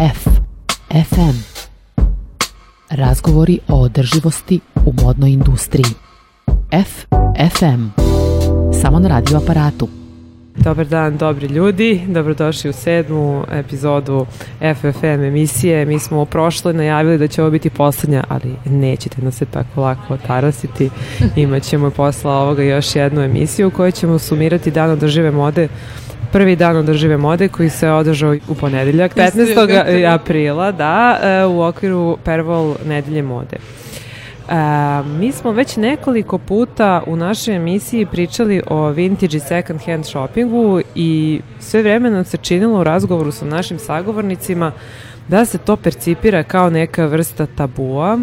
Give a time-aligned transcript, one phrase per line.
[0.00, 0.28] F.
[0.90, 1.64] FM.
[2.90, 5.92] Razgovori o održivosti u modnoj industriji.
[6.72, 7.04] F.
[7.50, 8.02] FM.
[8.82, 9.88] Samo na radio aparatu.
[10.56, 12.02] Dobar dan, dobri ljudi.
[12.06, 14.26] Dobrodošli u sedmu epizodu
[14.74, 15.84] FFM emisije.
[15.84, 19.80] Mi smo u prošloj najavili da će ovo biti poslednja, ali nećete nas se tako
[19.80, 20.90] lako otarasiti.
[21.36, 25.68] Imaćemo posla ovoga još jednu emisiju u kojoj ćemo sumirati dan održive mode
[26.32, 30.14] prvi dan održive mode koji se održao u ponedeljak 15.
[30.14, 33.56] aprila da, e, u okviru Pervol nedelje mode.
[34.48, 34.54] Uh,
[35.06, 40.80] mi smo već nekoliko puta u našoj emisiji pričali o vintage i second hand shoppingu
[40.94, 44.72] i sve vreme nam se činilo u razgovoru sa našim sagovornicima
[45.28, 48.18] da se to percipira kao neka vrsta tabua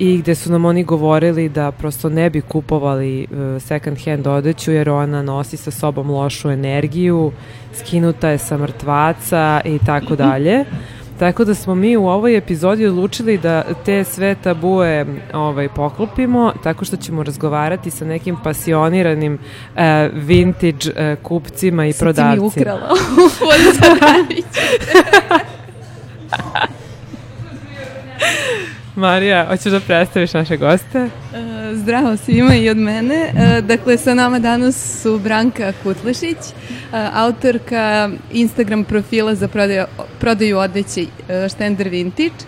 [0.00, 4.72] i gde su nam oni govorili da prosto ne bi kupovali uh, second hand odeću
[4.72, 7.32] jer ona nosi sa sobom lošu energiju,
[7.74, 10.64] skinuta je sa mrtvaca i tako dalje.
[11.18, 16.84] Tako da smo mi u ovoj epizodi odlučili da te sve tabue ovaj, poklopimo tako
[16.84, 19.80] što ćemo razgovarati sa nekim pasioniranim uh,
[20.14, 22.50] vintage uh, kupcima i Sad prodavcima.
[22.50, 22.88] si mi ukrala
[29.00, 30.98] Marija, hoćeš da predstaviš naše goste?
[30.98, 31.08] E,
[31.74, 33.14] Zdravo svima i od mene.
[33.14, 36.52] E, Dakle, sa nama danas su Branka Kutlešić, e,
[37.14, 39.84] autorka Instagram profila za prodaju,
[40.18, 41.04] prodaju odeće
[41.54, 42.44] Štender Vintage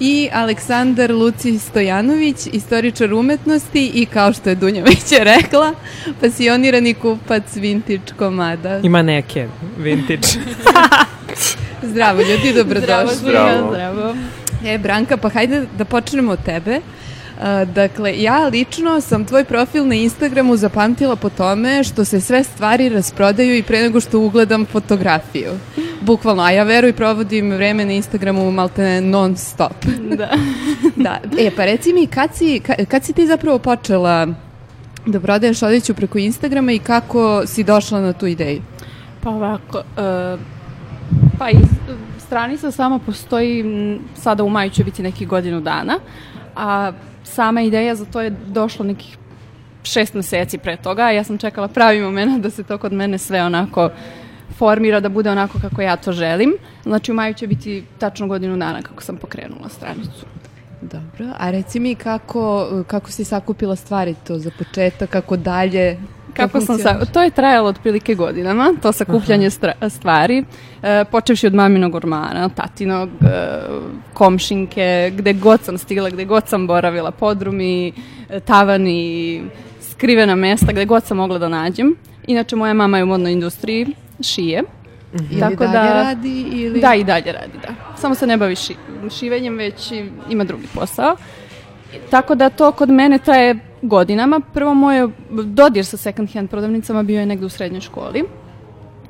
[0.00, 5.72] i Aleksandar Luci Stojanović, istoričar umetnosti i kao što je Dunja već je rekla,
[6.20, 8.78] pasionirani kupac vintage komada.
[8.82, 10.28] Ima neke vintage.
[11.90, 13.16] Zdravo ljudi, dobrodošli.
[13.16, 13.70] Zdravo.
[13.72, 14.14] Zdravo.
[14.64, 16.80] E, Branka, pa hajde da počnemo od tebe.
[17.34, 22.44] Uh, dakle, ja lično sam tvoj profil na Instagramu zapamtila po tome što se sve
[22.44, 25.50] stvari rasprodaju i pre nego što ugledam fotografiju.
[26.00, 29.84] Bukvalno, a ja veruj provodim vreme na Instagramu malte non stop.
[30.16, 30.30] Da.
[31.04, 31.20] da.
[31.38, 34.26] E, pa reci mi, kad si, kad, kad si ti zapravo počela
[35.06, 38.62] da prodaješ odeću preko Instagrama i kako si došla na tu ideju?
[39.20, 40.40] Pa ovako, uh,
[41.38, 41.68] pa iz,
[42.34, 43.64] stranica sama postoji,
[44.14, 45.98] sada u maju će biti nekih godinu dana,
[46.56, 49.16] a sama ideja za to je došla nekih
[49.82, 53.18] šest meseci pre toga, a ja sam čekala pravi moment da se to kod mene
[53.18, 53.90] sve onako
[54.58, 56.56] formira, da bude onako kako ja to želim.
[56.82, 60.26] Znači u maju će biti tačno godinu dana kako sam pokrenula stranicu.
[60.82, 65.98] Dobro, a reci mi kako, kako si sakupila stvari to za početak, kako dalje?
[66.36, 70.44] Kako sam sa, to je trajalo otprilike godinama, to sakupljanje stra- stvari,
[70.82, 73.60] e, počevši od maminog ormana, tatinog, e,
[74.14, 74.84] komšinke,
[75.16, 77.92] gde god sam stigla, gde god sam boravila, podrumi,
[78.28, 79.42] e, tavani,
[79.82, 81.96] skrivena mesta, gde god sam mogla da nađem.
[82.26, 83.86] Inače, moja mama je u modnoj industriji,
[84.22, 84.62] šije.
[85.30, 86.80] Ili Tako dalje da- radi ili...
[86.80, 87.74] Da, i dalje radi, da.
[87.96, 88.74] Samo se ne bavi ši,
[89.18, 89.92] šivenjem, već
[90.30, 91.16] ima drugi posao.
[92.10, 93.56] Tako da to kod mene traje
[93.88, 94.40] godinama.
[94.54, 98.24] Prvo moje dodir sa second hand prodavnicama bio je negde u srednjoj školi.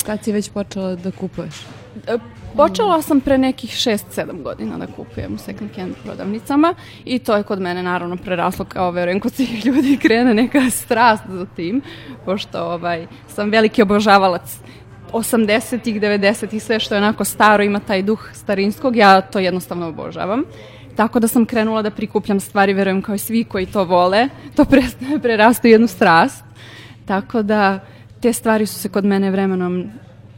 [0.07, 1.55] Kad si već počela da kupuješ?
[2.07, 2.19] E,
[2.57, 6.75] Počela sam pre nekih 6-7 godina da kupujem u second hand prodavnicama
[7.05, 11.23] i to je kod mene naravno preraslo kao verujem kod svih ljudi krene neka strast
[11.29, 11.83] za tim,
[12.25, 14.59] pošto ovaj, sam veliki obožavalac
[15.13, 20.45] 80-ih, 90-ih, sve što je onako staro, ima taj duh starinskog, ja to jednostavno obožavam.
[20.97, 24.65] Tako da sam krenula da prikupljam stvari, verujem kao i svi koji to vole, to
[24.65, 24.83] pre,
[25.23, 26.45] prerastu u jednu strast.
[27.05, 27.81] Tako da
[28.21, 29.91] te stvari su se kod mene vremenom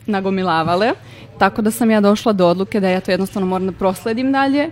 [0.07, 0.93] nagomilavale,
[1.39, 4.71] tako da sam ja došla do odluke da ja to jednostavno moram da prosledim dalje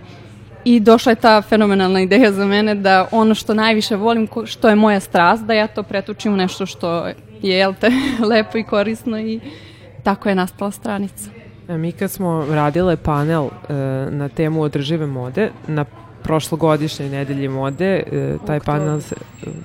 [0.65, 4.75] i došla je ta fenomenalna ideja za mene da ono što najviše volim, što je
[4.75, 7.91] moja strast, da ja to pretučim u nešto što je, jel te,
[8.29, 9.39] lepo i korisno i
[10.03, 11.44] tako je nastala stranica.
[11.69, 13.73] E, Mi kad smo radile panel e,
[14.11, 15.85] na temu održive mode, na
[16.23, 18.65] prošlogodišnjoj nedelji mode, e, taj oktobru.
[18.65, 19.15] panel se,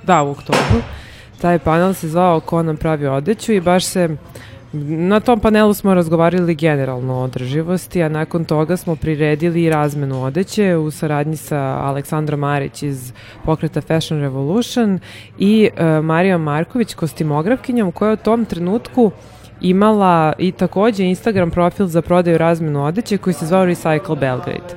[0.03, 0.81] da, u oktobru,
[1.41, 4.09] taj panel se zvao Ko nam pravi odeću i baš se
[4.73, 10.23] Na tom panelu smo razgovarali generalno o održivosti, a nakon toga smo priredili i razmenu
[10.23, 13.13] odeće u saradnji sa Aleksandrom Marić iz
[13.45, 14.99] pokreta Fashion Revolution
[15.39, 19.11] i e, Marijom Marković, kostimografkinjom, koja u tom trenutku
[19.61, 24.75] imala i takođe Instagram profil za prodaju razmenu odeće koji se zvao Recycle Belgrade.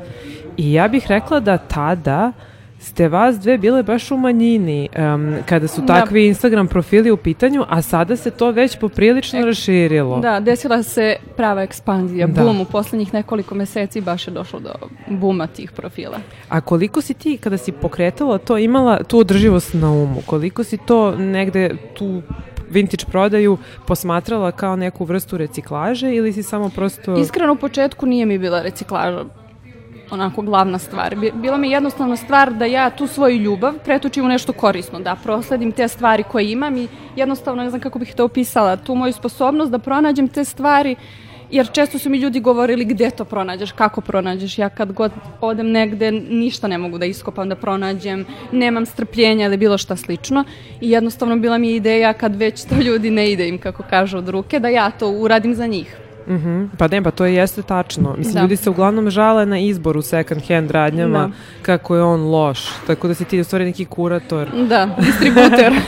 [0.57, 2.33] I ja bih rekla da tada
[2.79, 5.87] ste vas dve bile baš u manjini um, kada su Da.
[5.87, 10.21] takvi Instagram profili u pitanju, a sada se to već poprilično Ek- raširilo.
[10.21, 12.43] Da, desila se prava ekspanzija, Da.
[12.43, 14.71] bum, u poslednjih nekoliko meseci baš je došlo do
[15.09, 16.19] buma tih profila.
[16.49, 20.23] A koliko si ti, kada si pokretala to, imala tu održivost na umu?
[20.27, 22.23] Koliko si to negde tu
[22.75, 27.17] vintage prodaju posmatrala kao neku vrstu reciklaže ili si samo prosto...
[27.19, 29.25] Iskreno u početku nije mi bila reciklaža
[30.11, 31.17] onako glavna stvar.
[31.35, 35.73] Bila mi jednostavna stvar da ja tu svoju ljubav pretočim u nešto korisno, da prosledim
[35.73, 39.71] te stvari koje imam i jednostavno ne znam kako bih to opisala, tu moju sposobnost
[39.71, 40.97] da pronađem te stvari
[41.55, 44.59] jer često su mi ljudi govorili gde to pronađeš, kako pronađeš.
[44.59, 49.57] Ja kad god odem negde ništa ne mogu da iskopam, da pronađem, nemam strpljenja ili
[49.57, 50.45] bilo šta slično.
[50.81, 54.29] I jednostavno bila mi ideja kad već to ljudi ne ide im, kako kažu, od
[54.29, 55.97] ruke, da ja to uradim za njih.
[56.27, 56.69] Mm -hmm.
[56.79, 58.15] Pa ne, pa to jeste tačno.
[58.19, 58.41] Mislim, da.
[58.41, 61.31] ljudi se uglavnom žale na izbor u second hand radnjama, da.
[61.63, 62.69] kako je on loš.
[62.87, 64.49] Tako da si ti u stvari neki kurator.
[64.69, 65.73] Da, distributer.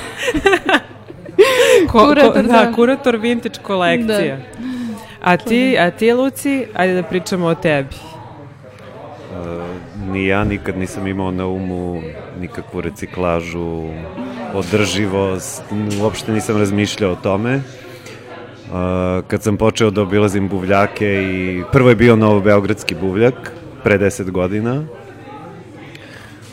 [1.91, 4.47] ko, kurator, ko, da, da, kurator vintage kolekcije.
[4.61, 4.76] Da.
[5.27, 7.97] A ti, a ti, Luci, ajde da pričamo o tebi.
[9.35, 12.03] Uh, ni ja nikad nisam imao na umu
[12.41, 13.83] nikakvu reciklažu,
[14.55, 15.63] održivost,
[16.01, 17.57] uopšte nisam razmišljao o tome.
[17.57, 17.63] Uh,
[19.27, 23.53] kad sam počeo da obilazim buvljake i prvo je bio novo beogradski buvljak
[23.85, 24.85] pre 10 godina.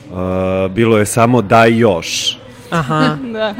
[0.09, 2.39] Uh, bilo je samo daj još.
[2.69, 3.17] Aha.
[3.33, 3.55] da.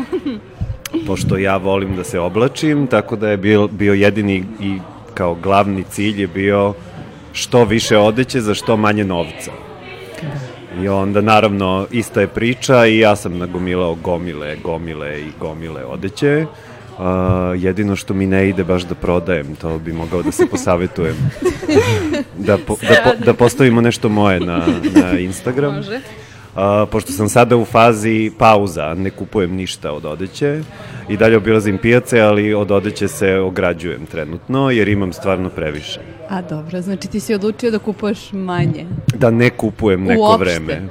[1.07, 4.80] Pošto ja volim da se oblačim, tako da je bio, bio jedini i
[5.13, 6.74] kao glavni cilj je bio
[7.33, 9.51] što više odeće za što manje novca.
[10.81, 16.45] I onda, naravno, ista je priča i ja sam nagomilao gomile, gomile i gomile odeće.
[16.98, 17.04] Uh,
[17.63, 21.16] jedino što mi ne ide baš da prodajem, to bi mogao da se posavetujem.
[22.48, 25.75] da, po, da, po, da postavimo nešto moje na, na Instagram.
[25.75, 26.00] Može.
[26.56, 30.62] Uh, pošto sam sada u fazi pauza, ne kupujem ništa od odeće
[31.10, 36.00] i dalje obilazim pijace, ali od odeće se ograđujem trenutno, jer imam stvarno previše.
[36.30, 38.86] A dobro, znači ti si odlučio da kupuješ manje?
[39.16, 40.44] Da ne kupujem neko Uopšte.
[40.44, 40.82] vreme.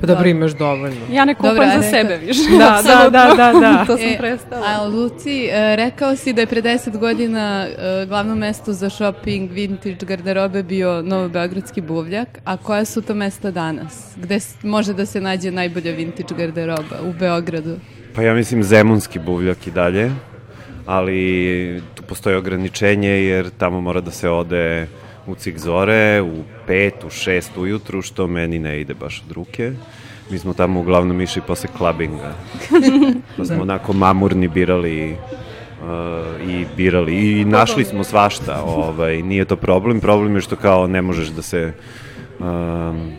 [0.00, 1.00] Pa dobro, imaš dovoljno.
[1.12, 1.90] Ja ne kupam Dobre, za rekao...
[1.90, 2.40] sebe više.
[2.58, 3.84] Da, da, da, da, da.
[3.86, 4.66] to sam e, prestala.
[4.66, 9.50] A Luci, e, rekao si da je pre 10 godina e, glavno mesto za shopping
[9.50, 14.14] vintage garderobe bio Novobeogradski buvljak, a koja su to mesta danas?
[14.16, 17.76] Gde može da se nađe najbolja vintage garderoba u Beogradu?
[18.14, 20.10] Pa ja mislim Zemunski buvljak i dalje,
[20.86, 24.86] ali tu postoje ograničenje jer tamo mora da se ode
[25.26, 29.72] u cik zore, u pet, u šest ujutru, što meni ne ide baš od ruke.
[30.30, 32.34] Mi smo tamo uglavnom išli posle klabinga.
[33.36, 38.62] Pa smo onako mamurni birali uh, i birali i našli smo svašta.
[38.64, 40.00] Ovaj, nije to problem.
[40.00, 41.72] Problem je što kao ne možeš da se
[42.38, 43.12] um,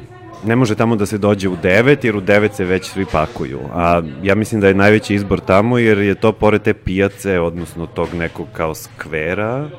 [0.46, 3.60] ne može tamo da se dođe u 9, jer u 9 se već svi pakuju.
[3.74, 7.86] A ja mislim da je najveći izbor tamo, jer je to pored te pijace, odnosno
[7.86, 9.70] tog nekog kao skvera,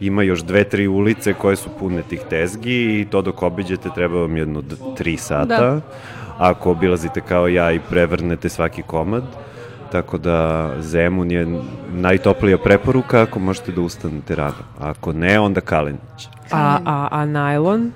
[0.00, 4.20] ima još dve, tri ulice koje su pune tih tezgi i to dok obiđete treba
[4.20, 4.62] vam jedno
[4.96, 5.46] tri sata.
[5.46, 5.80] Da.
[6.38, 9.24] Ako obilazite kao ja i prevrnete svaki komad.
[9.92, 11.60] Tako da Zemun je
[11.92, 14.64] najtoplija preporuka ako možete da ustanete rano.
[14.80, 16.28] Ako ne, onda Kalenić.
[16.50, 17.92] A, a, a najlon?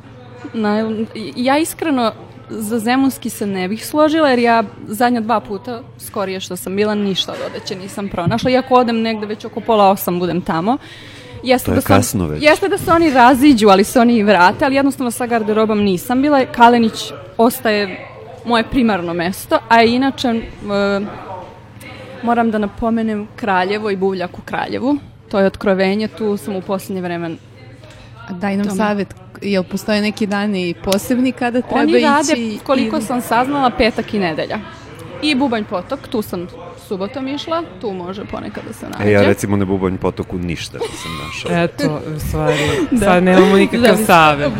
[0.54, 1.06] Najlon,
[1.36, 2.12] ja iskreno
[2.50, 6.94] za Zemunski se ne bih složila, jer ja zadnja dva puta, skorije što sam bila,
[6.94, 8.50] ništa od odeće nisam pronašla.
[8.50, 10.78] Iako odem negde već oko pola osam budem tamo.
[11.42, 12.42] Jeste to je da kasno već.
[12.42, 16.44] Jeste da se oni raziđu, ali se oni vrate, ali jednostavno sa garderobom nisam bila.
[16.44, 18.06] Kalenić ostaje
[18.44, 20.40] moje primarno mesto, a inače e,
[22.22, 24.96] moram da napomenem Kraljevo i Buvljak u Kraljevu.
[25.30, 27.36] To je otkrovenje, tu sam u poslednje vreme
[28.30, 28.76] Daj nam Tome.
[28.76, 32.04] savjet, jel postoje neki dani posebni kada treba Oni ići?
[32.04, 33.02] Oni rade, koliko i...
[33.02, 34.58] sam saznala, petak i nedelja.
[35.22, 36.46] I Bubanj potok, tu sam
[36.90, 39.10] subotom išla, tu može ponekad da se nađe.
[39.10, 41.64] E, ja recimo na Bubanj potoku ništa nisam našao.
[41.64, 42.58] Eto, u stvari,
[42.90, 43.06] da.
[43.06, 44.52] sad nemamo nikakav da, savjet.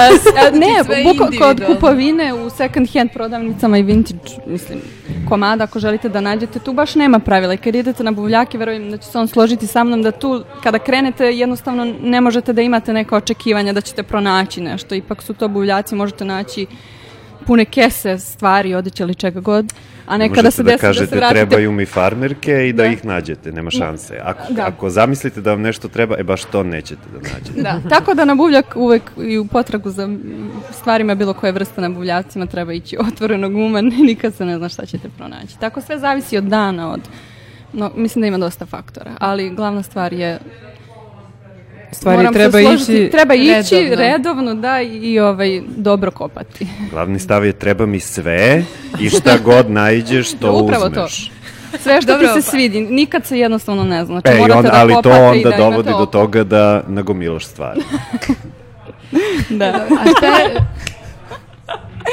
[0.64, 4.78] ne, buko, kod kupovine u second hand prodavnicama i vintage, mislim,
[5.28, 7.54] komada, ako želite da nađete, tu baš nema pravila.
[7.54, 10.44] I kad idete na buvljake, verujem da će se on složiti sa mnom da tu,
[10.62, 14.94] kada krenete, jednostavno ne možete da imate neka očekivanja da ćete pronaći nešto.
[14.94, 16.66] Ipak su to buvljaci, možete naći
[17.46, 19.72] pune kese stvari, odeće ili čega god.
[20.06, 21.46] A nekada se da desi kažete, da se vratite...
[21.46, 24.18] trebaju mi farmerke i da, da ih nađete, nema šanse.
[24.22, 24.66] Ako, da.
[24.66, 27.62] ako zamislite da vam nešto treba, e baš to nećete da nađete.
[27.62, 30.08] Da, tako da na buvljak uvek i u potragu za
[30.72, 34.86] stvarima bilo koje vrste na buvljacima treba ići otvorenog uma, nikad se ne zna šta
[34.86, 35.58] ćete pronaći.
[35.60, 37.00] Tako sve zavisi od dana, od
[37.76, 40.38] No, mislim da ima dosta faktora, ali glavna stvar je
[41.94, 43.96] stvari Moram treba ići treba ići redovno.
[43.96, 46.66] redovno da i ovaj dobro kopati.
[46.92, 48.64] Glavni stav je treba mi sve
[49.00, 51.28] i šta god najđeš to da, upravo uzmeš.
[51.28, 51.34] To.
[51.78, 54.20] Sve što Dobro, ti se svidi, nikad se jednostavno ne zna.
[54.20, 57.80] Znači, e, morate on, da ali to onda da dovodi do toga da nagomilaš stvari.
[59.58, 59.66] da.
[59.66, 60.54] A šta je,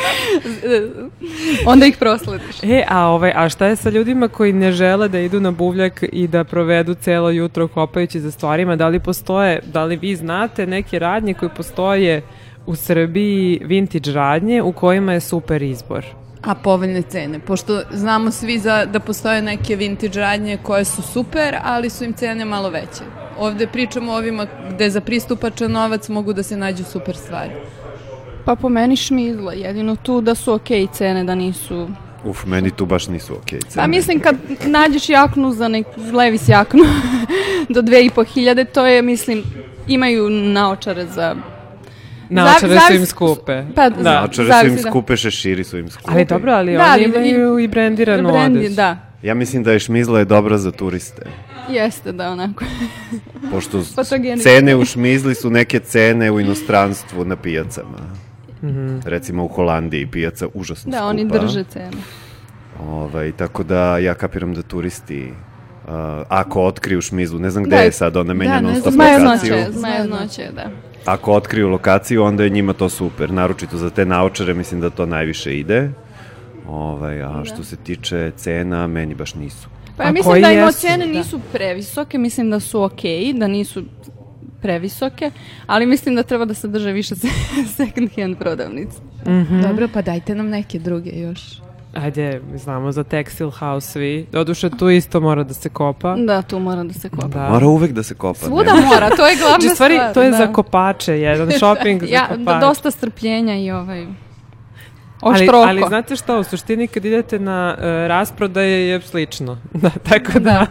[1.72, 2.63] Onda ih proslediš.
[2.63, 6.03] E, a, ovaj, a šta je sa ljudima koji ne žele da idu na buvljak
[6.12, 8.75] i da provedu celo jutro kopajući za stvarima?
[8.75, 12.22] Da li postoje, da li vi znate neke radnje koje postoje
[12.65, 16.05] u Srbiji vintage radnje u kojima je super izbor.
[16.41, 21.55] A povoljne cene, pošto znamo svi za, da postoje neke vintage radnje koje su super,
[21.63, 23.03] ali su im cene malo veće.
[23.39, 27.51] Ovde pričamo o ovima gde za pristupačan novac mogu da se nađu super stvari.
[28.45, 31.89] Pa po meni šmizla, jedino tu da su okej cene, da nisu...
[32.25, 33.83] Uf, meni tu baš nisu okej okay, cene.
[33.83, 36.83] Pa mislim kad nađeš jaknu za nek Levis jaknu
[37.75, 39.43] do 2500, to je mislim
[39.88, 41.36] imaju naočare za
[42.29, 43.63] Naočare Zav- su im zavis- skupe.
[43.75, 44.03] Pa, da.
[44.13, 44.89] Naočare su im da.
[44.89, 46.12] skupe, šeširi su im skupe.
[46.12, 48.75] Ali dobro, ali Da, oni ali imaju i brendiranu Brendi, odeću.
[48.75, 51.21] Da, Ja mislim da je šmizla je dobra za turiste.
[51.69, 52.65] jeste da onako.
[53.51, 53.83] Pošto
[54.43, 57.98] cene u šmizli su neke cene u inostranstvu na pijacama.
[58.63, 59.00] Mhm.
[59.06, 61.08] Recimo u Holandiji pijaca užasno Da, skupa.
[61.08, 61.98] oni drže cenu.
[62.82, 65.89] Ovaj, tako da ja kapiram da turisti uh,
[66.30, 69.56] ako otkriju šmizlu, ne znam gde Da, je sad, ona menja ne non stop lokaciju.
[69.70, 70.70] zmajeznoće, da.
[71.06, 73.32] Ako otkriju lokaciju, onda je njima to super.
[73.32, 75.89] Naročito za te naočare, mislim da to najviše ide.
[76.68, 79.68] Ovaj, a što se tiče cena, meni baš nisu.
[79.98, 80.60] Pa ja mislim da im
[81.00, 81.06] Da.
[81.08, 83.84] nisu previsoke, mislim da su okej, da nisu
[84.62, 85.32] previsoke,
[85.68, 87.27] ali mislim da treba da se drže više se-
[87.77, 89.01] second hand prodavnica.
[89.63, 91.39] Dobro, pa dajte nam neke druge još.
[91.94, 94.25] Ajde, znamo za Textile House svi.
[94.32, 96.15] Doduše, tu isto mora da se kopa.
[96.18, 97.27] Da, tu mora da se kopa.
[97.27, 97.50] Da.
[97.50, 98.39] Mora uvek da se kopa.
[98.39, 98.82] Svuda ne?
[98.84, 100.13] mora, to je glavna Znači, stvari, stvar.
[100.13, 100.38] to je da.
[100.38, 102.44] za kopače, jedan shopping za ja, kopače.
[102.44, 104.06] da, dosta strpljenja i ovaj
[105.22, 105.58] ali, oštroko.
[105.60, 109.58] ali znate šta, u suštini kad idete na uh, rasprodaje je slično.
[109.74, 110.65] Da, tako da,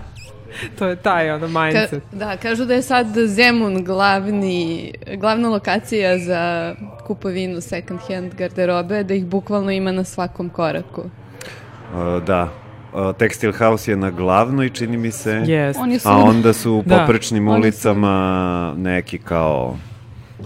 [0.78, 2.02] to je taj ono Ka, mindset.
[2.12, 9.14] da, kažu da je sad Zemun glavni, glavna lokacija za kupovinu second hand garderobe, da
[9.14, 11.00] ih bukvalno ima na svakom koraku.
[11.00, 12.48] Uh, da.
[12.92, 15.30] Uh, Textile House je na glavnoj, čini mi se.
[15.32, 15.74] Yes.
[15.78, 16.98] On je A onda su u Da.
[16.98, 19.76] poprečnim Oni su- ulicama neki kao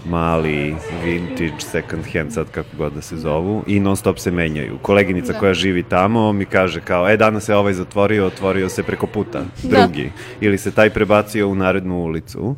[0.05, 0.75] mali
[1.05, 4.77] vintage second hand, sad kako god da se zovu, i non stop se menjaju.
[4.81, 5.39] Koleginica Da.
[5.39, 9.43] koja živi tamo mi kaže kao, e, danas se ovaj zatvorio, otvorio se preko puta,
[9.63, 9.77] Da.
[9.81, 10.11] drugi.
[10.41, 12.55] Ili se taj prebacio u narednu ulicu.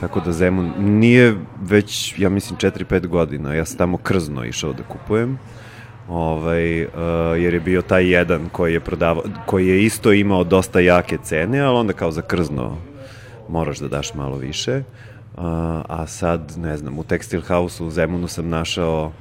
[0.00, 3.54] Tako da Zemun nije već, ja mislim, 4-5 godina.
[3.54, 5.38] Ja sam tamo krzno išao da kupujem.
[6.08, 6.90] Ovaj, uh,
[7.38, 11.60] jer je bio taj jedan koji je prodavao, koji je isto imao dosta jake cene,
[11.60, 12.76] ali onda kao za krzno
[13.48, 14.82] moraš da daš malo više.
[15.36, 15.42] Uh,
[15.88, 19.12] a sad, ne znam, u Textile House u Zemunu sam našao uh,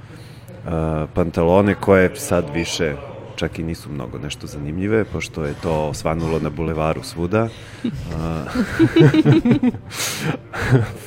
[1.14, 2.96] pantalone koje sad više
[3.36, 7.48] čak i nisu mnogo nešto zanimljive, pošto je to osvanulo na bulevaru svuda.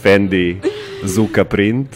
[0.02, 0.61] Fendi
[1.04, 1.88] Zuka print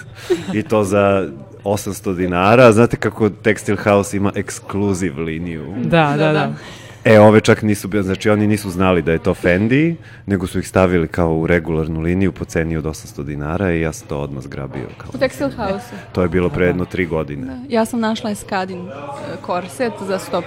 [0.54, 1.28] i to za
[1.64, 2.72] 800 dinara.
[2.72, 5.74] Znate kako Textile House ima ekskluziv liniju?
[5.84, 6.52] Da, da, da.
[7.08, 9.96] E, ove čak nisu znači oni nisu znali da je to Fendi,
[10.26, 13.92] nego su ih stavili kao u regularnu liniju po ceni od 800 dinara i ja
[13.92, 14.86] sam to odmah zgrabio.
[14.98, 15.10] Kao.
[15.14, 15.86] U Textile House.
[16.12, 17.46] To je bilo pre jedno tri godine.
[17.46, 17.58] Da.
[17.68, 18.92] Ja sam našla Eskadin e,
[19.42, 20.42] korset za 150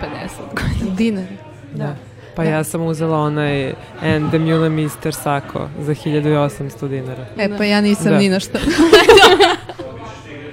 [0.49, 0.95] godina.
[0.95, 1.25] Dinar.
[1.75, 1.95] Da.
[2.35, 7.25] Pa ja sam uzela onaj And the Mule Mister Sako za 1800 dinara.
[7.37, 8.17] E, pa ja nisam Da.
[8.17, 8.57] ni na što.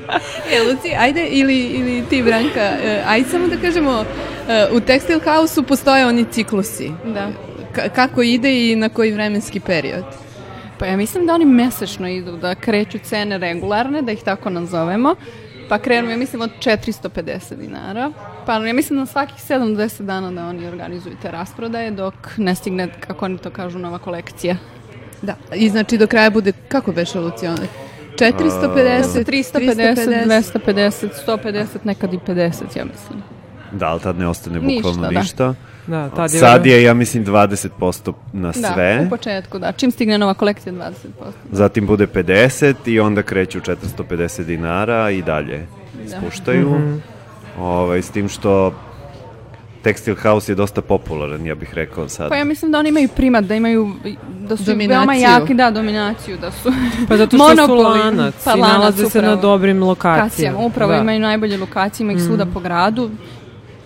[0.52, 4.04] e, Luci, ajde, ili, ili ti, Branka, e, ajde samo da kažemo,
[4.48, 6.90] e, u Textile House-u postoje oni ciklusi.
[7.04, 7.28] Da.
[7.74, 10.04] Ka- kako ide i na koji vremenski period?
[10.78, 15.14] Pa ja mislim da oni mesečno idu, da kreću cene regularne, da ih tako nazovemo.
[15.68, 18.12] Pa krenu, ja mislim, od 450 dinara.
[18.46, 22.14] Pa ja mislim na svakih 7 do 10 dana da oni organizuju te rasprodaje dok
[22.36, 24.56] ne stigne, kako oni to kažu, nova kolekcija.
[25.22, 27.66] Da, i znači do kraja bude, kako beše Lucione?
[28.18, 33.22] 450, 350, 250, 150, nekad i 50, ja mislim.
[33.72, 35.20] Da, ali tad ne ostane Ništa, bukvalno da.
[35.20, 35.54] ništa.
[35.86, 36.38] Da, tad je...
[36.40, 39.02] Sad je, ja mislim, 20% na Da, sve.
[39.06, 39.72] u početku, da.
[39.72, 40.92] Čim stigne nova kolekcija, 20%.
[41.52, 45.66] Zatim bude 50 i onda kreću 450 dinara i dalje
[46.18, 46.76] spuštaju.
[47.58, 48.72] ovaj, s tim što
[49.88, 52.28] Textile House je dosta popularan, ja bih rekao sad.
[52.28, 53.94] Pa ja mislim da oni imaju primat, da imaju,
[54.40, 54.88] da su Dominaciju.
[54.90, 56.72] veoma jaki, da, dominaciju, da su
[57.08, 57.98] Pa zato što su monopoli.
[58.00, 60.22] lanac Pa i lanac, nalaze se na dobrim lokacijama.
[60.22, 60.58] lokacijama.
[60.58, 60.98] Upravo da.
[60.98, 63.10] imaju najbolje lokacije, ima ih svuda po gradu,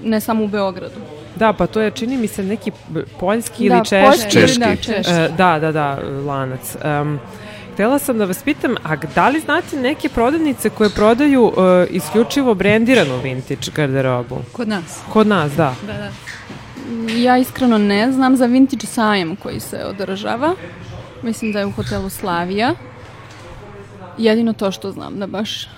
[0.03, 0.95] ne samo u Beogradu.
[1.37, 2.71] Da, pa to je, čini mi se, neki
[3.21, 4.07] poljski da, ili češki.
[4.07, 4.87] poljski ili Da, Češki.
[4.87, 5.13] češki.
[5.13, 6.77] E, da, da, da, lanac.
[7.01, 7.19] Um,
[7.73, 12.55] htela sam da vas pitam, a da li znate neke prodavnice koje prodaju e, isključivo
[12.55, 14.37] brendiranu vintage garderobu?
[14.53, 15.01] Kod nas.
[15.13, 15.75] Kod nas, da.
[15.87, 16.11] Da, da.
[17.13, 20.55] Ja iskreno ne znam za vintage sajam koji se održava.
[21.23, 22.75] Mislim da je u hotelu Slavija.
[24.19, 25.69] Jedino to što znam, da baš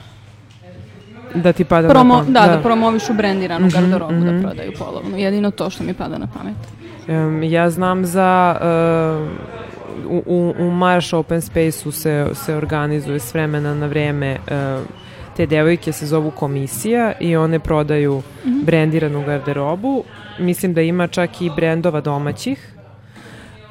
[1.34, 2.32] Da ti pada promo, na pamet.
[2.32, 5.18] da, da, promovišu brendiranu garderobu da prodaju polovnu.
[5.18, 6.56] Jedino to što mi pada na pamet.
[7.08, 8.56] Em, ja znam za
[10.08, 14.86] u, u, u Marš Open Space-u se, se organizuje s vremena na vreme uh,
[15.36, 18.64] te devojke se zovu komisija i one prodaju mm -hmm.
[18.64, 20.04] brendiranu garderobu.
[20.38, 22.74] Mislim da ima čak i brendova domaćih.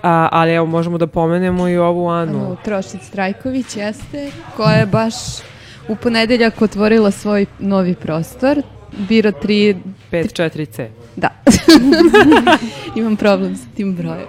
[0.03, 2.45] A, ali evo možemo da pomenemo i ovu Anu.
[2.45, 5.13] Anu Trošić Trajković jeste, koja je baš
[5.87, 8.61] u ponedeljak otvorila svoj novi prostor.
[8.97, 9.75] Biro 3...
[10.11, 10.87] 54C.
[11.15, 11.29] Da.
[12.95, 14.27] Imam problem sa tim brojem.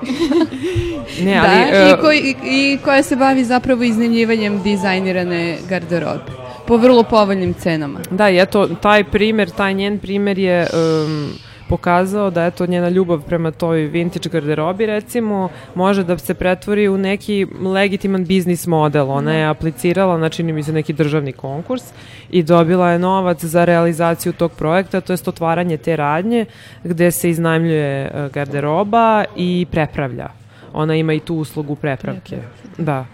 [1.25, 6.45] ne, ali, da, uh, i, koji, i, i koja se bavi zapravo iznajmljivanjem dizajnirane garderobe
[6.67, 8.01] po vrlo povoljnim cenama.
[8.11, 11.31] Da, i eto, taj primer, taj njen primer je um,
[11.75, 16.99] pokazao da eto njena ljubav prema toj vintage garderobi recimo može da se pretvori u
[16.99, 19.11] neki legitiman biznis model.
[19.11, 21.83] Ona je aplicirala na čini mi se neki državni konkurs
[22.31, 26.47] i dobila je novac za realizaciju tog projekta, to je otvaranje te radnje
[26.85, 30.29] gde se iznajmljuje e, garderoba i prepravlja.
[30.73, 32.39] Ona ima i tu uslugu prepravke.
[32.79, 33.05] Da.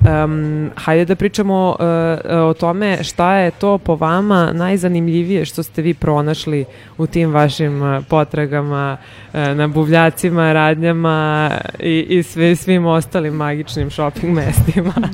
[0.00, 5.82] Um, hajde da pričamo uh, o tome šta je to po vama najzanimljivije što ste
[5.82, 6.64] vi pronašli
[6.98, 8.96] u tim vašim uh, potragama
[9.32, 14.94] uh, na buvljacima, radnjama i, i sve, svim ostalim magičnim shopping mestima.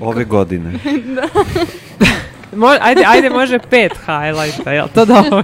[0.00, 0.72] Ove godine.
[1.16, 1.28] da.
[2.56, 5.42] Mo, ajde, ajde, može pet highlighta, jel to dobro?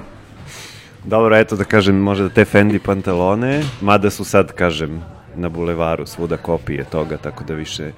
[1.05, 5.03] Dobro, eto da kažem, može da te Fendi pantalone, mada su sad, kažem,
[5.37, 7.91] na bulevaru svuda kopije toga, tako da više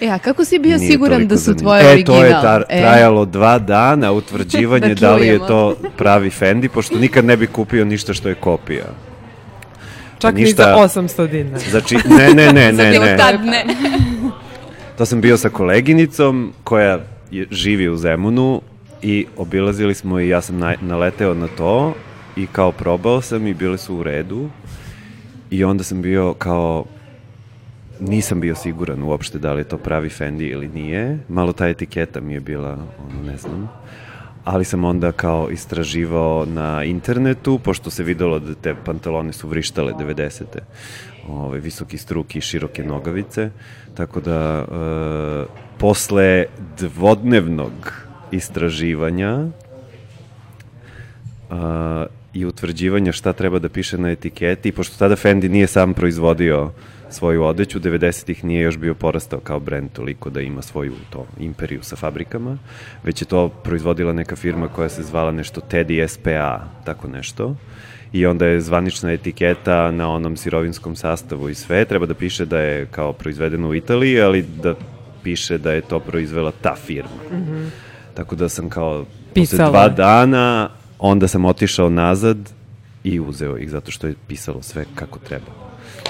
[0.00, 2.18] E, a kako si bio siguran da su tvoje original?
[2.18, 2.80] E, to je tar, e.
[2.80, 7.46] trajalo dva dana, utvrđivanje da, da li je to pravi Fendi, pošto nikad ne bi
[7.46, 8.84] kupio ništa što je kopija.
[10.18, 11.58] Čak ništa, ni za 800 dinara.
[11.70, 13.16] Znači, ne, ne, ne, ne, ne.
[13.16, 13.64] Tad ne.
[14.98, 16.98] to sam bio sa koleginicom koja
[17.30, 18.60] je, živi u Zemunu
[19.02, 21.94] i obilazili smo i ja sam na, naleteo na to
[22.36, 24.48] i kao probao sam i bile su u redu
[25.50, 26.84] I onda sam bio kao,
[28.00, 31.18] nisam bio siguran uopšte da li je to pravi Fendi ili nije.
[31.28, 33.70] Malo ta etiketa mi je bila, ono, ne znam.
[34.44, 39.92] Ali sam onda kao istraživao na internetu, pošto se videlo da te pantalone su vrištale
[39.92, 40.44] 90.
[41.28, 43.50] Ove, visoki struk i široke nogavice.
[43.94, 45.46] Tako da, e,
[45.78, 46.44] posle
[46.78, 47.92] dvodnevnog
[48.30, 49.46] istraživanja,
[51.50, 56.70] a, i utvrđivanja šta treba da piše na etiketi, pošto tada Fendi nije sam proizvodio
[57.10, 61.82] svoju odeću, 90-ih nije još bio porastao kao brend toliko da ima svoju to imperiju
[61.82, 62.58] sa fabrikama,
[63.04, 67.56] već je to proizvodila neka firma koja se zvala nešto Teddy SPA, tako nešto.
[68.12, 72.60] I onda je zvanična etiketa na onom sirovinskom sastavu i sve, treba da piše da
[72.60, 74.74] je kao proizvedeno u Italiji, ali da
[75.22, 77.22] piše da je to proizvela ta firma.
[77.32, 77.68] Mm -hmm.
[78.14, 79.70] Tako da sam kao Pisala.
[79.70, 82.38] posle dva dana onda sam otišao nazad
[83.04, 85.66] i uzeo ih zato što je pisalo sve kako treba.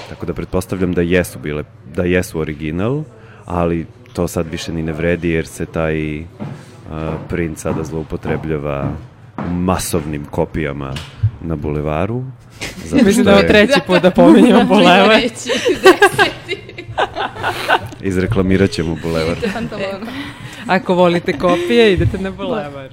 [0.09, 1.63] Tako da pretpostavljam da jesu bile,
[1.95, 3.03] da jesu original,
[3.45, 6.25] ali to sad više ni ne vredi jer se taj uh,
[7.29, 8.91] print sada zloupotrebljava
[9.51, 10.93] masovnim kopijama
[11.41, 12.23] na bulevaru.
[12.89, 15.21] Zato Mislim da je treći put da pominjamo bulevar.
[18.01, 19.37] Izreklamirat ćemo bulevar.
[20.67, 22.89] Ako volite kopije, idete na bulevar.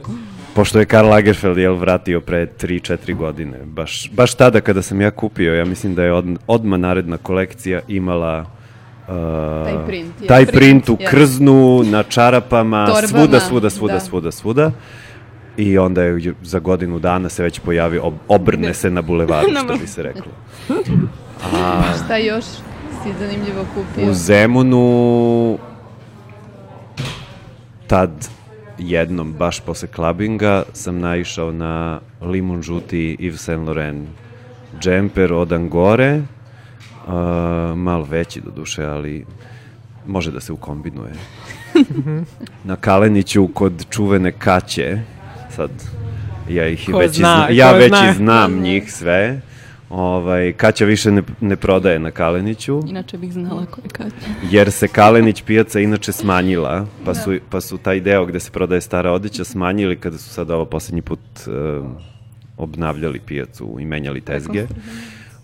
[0.55, 3.59] Pošto je Karl Lagerfeld jel, vratio pre 3-4 godine.
[3.65, 7.81] Baš, baš tada kada sam ja kupio, ja mislim da je od, odma naredna kolekcija
[7.89, 8.39] imala
[9.09, 9.15] uh,
[9.65, 14.01] taj print, je, taj print, print u krznu, na čarapama, Torbama, svuda, svuda, svuda, da.
[14.01, 14.71] svuda, svuda.
[15.57, 19.77] I onda je za godinu dana se već pojavio, ob, obrne se na bulevaru, što
[19.77, 20.33] bi se reklo.
[21.55, 22.45] A, Šta još
[23.03, 24.11] si zanimljivo kupio?
[24.11, 25.59] U Zemunu
[27.87, 28.11] tad
[28.79, 34.09] jednom, baš posle klabinga, sam naišao na limun žuti Yves Saint Laurent
[34.81, 37.13] džemper od Angore, uh,
[37.77, 39.25] malo veći do duše, ali
[40.07, 41.13] može da se ukombinuje.
[42.65, 44.99] na Kaleniću kod čuvene kaće,
[45.51, 45.71] sad
[46.49, 48.13] ja ih ko već, zna, ja već zna.
[48.13, 49.41] znam njih sve,
[49.95, 52.83] Ovaj, Kaća više ne, ne prodaje na Kaleniću.
[52.89, 54.27] Inače bih znala ko je Kaća.
[54.51, 57.21] jer se Kalenić pijaca inače smanjila, pa da.
[57.21, 60.65] su, pa su taj deo gde se prodaje stara odeća smanjili kada su sad ovo
[60.65, 61.87] poslednji put uh,
[62.57, 64.67] obnavljali pijacu i menjali tezge.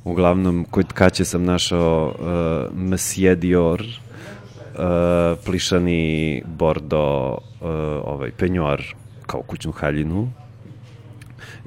[0.04, 7.68] Uglavnom, kod Kaće sam našao uh, Monsieur Dior, uh, plišani bordo, uh,
[8.04, 8.82] ovaj, penjoar
[9.26, 10.28] kao kućnu haljinu,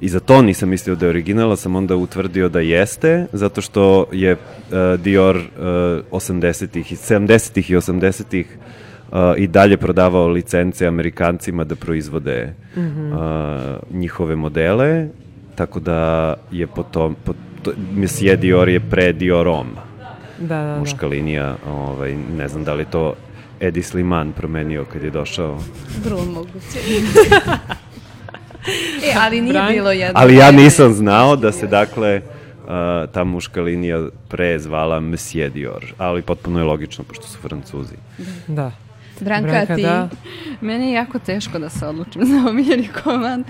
[0.00, 4.06] I za to nisam mislio da je original, sam onda utvrdio da jeste, zato što
[4.12, 5.42] je uh, Dior uh,
[6.10, 8.58] 80-ih, 70-ih i 80-ih
[9.12, 13.12] uh, i dalje prodavao licence Amerikancima da proizvode mm -hmm.
[13.12, 15.08] uh, njihove modele,
[15.54, 19.66] tako da je po tom, po to, Monsieur Dior je pre Diorom.
[20.38, 20.78] Da, da, da.
[20.78, 21.56] muška linija.
[21.68, 23.14] Ovaj, ne znam da li to
[23.60, 25.58] Edi Sliman promenio kad je došao.
[26.04, 26.78] Vrlo moguće.
[29.04, 30.20] e, ali nije Bran- bilo jedno.
[30.20, 32.68] Ali ja nisam znao da se dakle uh,
[33.12, 37.94] ta muška linija pre zvala Monsieur Dior, ali potpuno je logično pošto su francuzi.
[38.46, 38.72] Da.
[39.20, 39.82] Branka, Branka, ti?
[39.82, 40.08] da.
[40.60, 43.40] Meni je jako teško da se odlučim za omiljeni komad.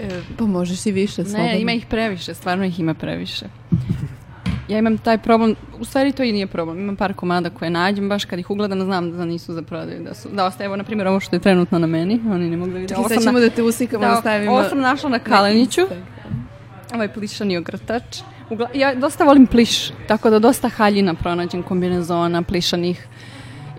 [0.00, 1.38] E, Pa možeš i više slobodno.
[1.44, 3.46] Ne, ima ih previše, stvarno ih ima previše.
[4.68, 8.08] Ja imam taj problem, u stvari to i nije problem, imam par komada koje nađem,
[8.08, 10.84] baš kad ih ugledam znam da nisu za prodaju, da su, da ostaje, evo na
[10.84, 12.94] primjer ovo što je trenutno na meni, oni ne mogu da vide.
[12.94, 14.52] Čekaj, sad ćemo na- da te uslikamo, da, da, stavimo...
[14.52, 15.80] ovo sam našla na kaleniću,
[16.94, 18.18] ovaj plišani ogrtač.
[18.50, 23.08] Ugla, ja dosta volim pliš, tako da dosta haljina pronađem, kombinezona, plišanih.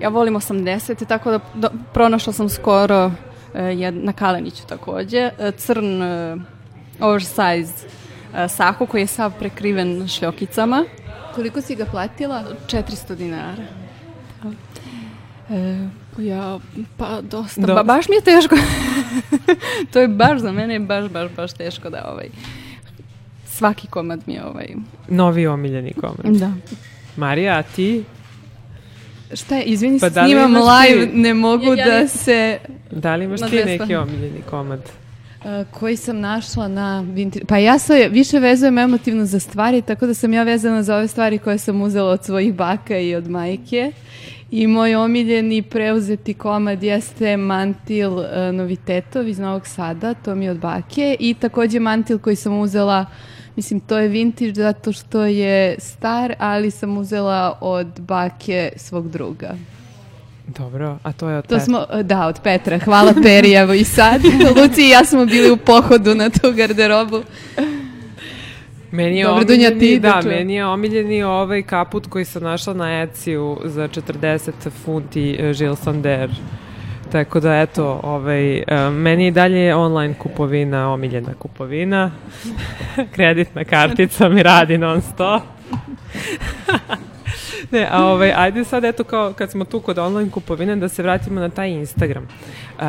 [0.02, 3.12] Ja volim 80, tako da do, pronašla sam skoro
[3.54, 6.38] e, jed, na Kaleniću takođe, e, crn e,
[7.00, 7.74] oversize
[8.48, 10.86] sako koji je sav prekriven šljokicama,
[11.36, 12.44] Koliko si ga platila?
[12.68, 13.64] 400 dinara.
[15.50, 15.88] E,
[16.20, 16.60] ja,
[16.98, 18.56] pa dosta, Do- ba, baš mi je teško.
[19.92, 22.28] to je baš za mene, baš, baš, baš teško da ovaj,
[23.48, 24.68] svaki komad mi je ovaj,
[25.08, 26.36] Novi omiljeni komad.
[26.36, 26.52] da.
[27.18, 28.04] Marija, a ti?
[29.34, 31.18] Šta je, izvini, Pa da snimam live, ti?
[31.18, 32.60] ne mogu Ja- ja da se...
[32.92, 34.82] Da li imaš ti neki omiljeni komad?
[35.48, 37.06] Uh, koji sam našla na.
[37.48, 41.08] Pa ja se više vezujem emotivno za stvari, tako da sam ja vezana za ove
[41.08, 43.92] stvari koje sam uzela od svojih baka i od majke.
[44.52, 50.52] I moj omiljeni preuzeti komad jeste mantil uh, Novitetov iz Novog Sada, to mi je
[50.52, 51.16] od bake.
[51.20, 53.06] I takođe mantil koji sam uzela,
[53.56, 59.56] mislim to je vintage zato što je star, ali sam uzela od bake svog druga.
[60.48, 61.66] Dobro, a to je od To Petra.
[61.66, 62.80] smo, da, od Petra.
[62.80, 64.22] Hvala Peri, evo i sad.
[64.58, 67.24] Luci i ja smo bili u pohodu na tu garderobu.
[68.92, 70.38] Meni je Dobro, Dunja, omiljeni, ti da da, čujem.
[70.38, 74.52] meni je omiljeni ovaj kaput koji sam našla na Etsy-u za 40
[74.86, 76.30] funti uh, Žil Sander.
[77.12, 82.12] Tako da, eto, ovaj, uh, meni i dalje online kupovina omiljena kupovina.
[83.16, 85.42] Kreditna kartica mi radi non stop.
[87.72, 91.04] ne, a ovaj, ajde sad, eto, kao kad smo tu kod online kupovine, da se
[91.04, 92.28] vratimo na taj Instagram.
[92.80, 92.84] Uh,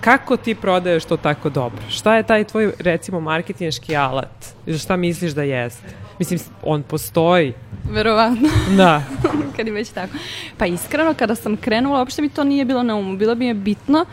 [0.00, 1.82] kako ti prodaješ to tako dobro?
[1.88, 4.54] Šta je taj tvoj, recimo, marketinški alat?
[4.78, 5.88] Šta misliš da jeste?
[6.18, 7.52] Mislim, on postoji.
[7.90, 9.02] Verovatno, Da.
[9.56, 10.12] kad je već tako.
[10.58, 13.16] Pa iskreno, kada sam krenula, uopšte mi to nije bilo na umu.
[13.16, 14.04] Bilo mi je bitno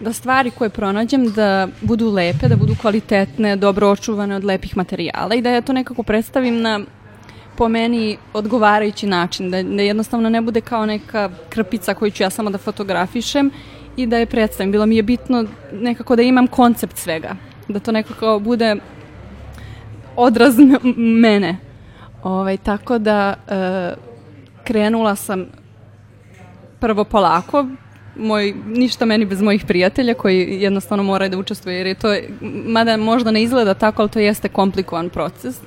[0.00, 5.34] da stvari koje pronađem da budu lepe, da budu kvalitetne, dobro očuvane od lepih materijala
[5.34, 6.80] i da ja to nekako predstavim na
[7.58, 12.30] po meni odgovarajući način, da, da jednostavno ne bude kao neka krpica koju ću ja
[12.30, 13.50] samo da fotografišem
[13.96, 14.72] i da je predstavim.
[14.72, 17.36] Bilo mi je bitno nekako da imam koncept svega,
[17.68, 18.76] da to nekako bude
[20.16, 20.54] odraz
[20.96, 21.56] mene.
[22.22, 23.94] Ovaj, tako da e,
[24.64, 25.46] krenula sam
[26.80, 27.66] prvo polako,
[28.16, 32.14] moj, ništa meni bez mojih prijatelja koji jednostavno moraju da učestvuju jer je to,
[32.66, 35.60] mada možda ne izgleda tako, ali to jeste komplikovan proces.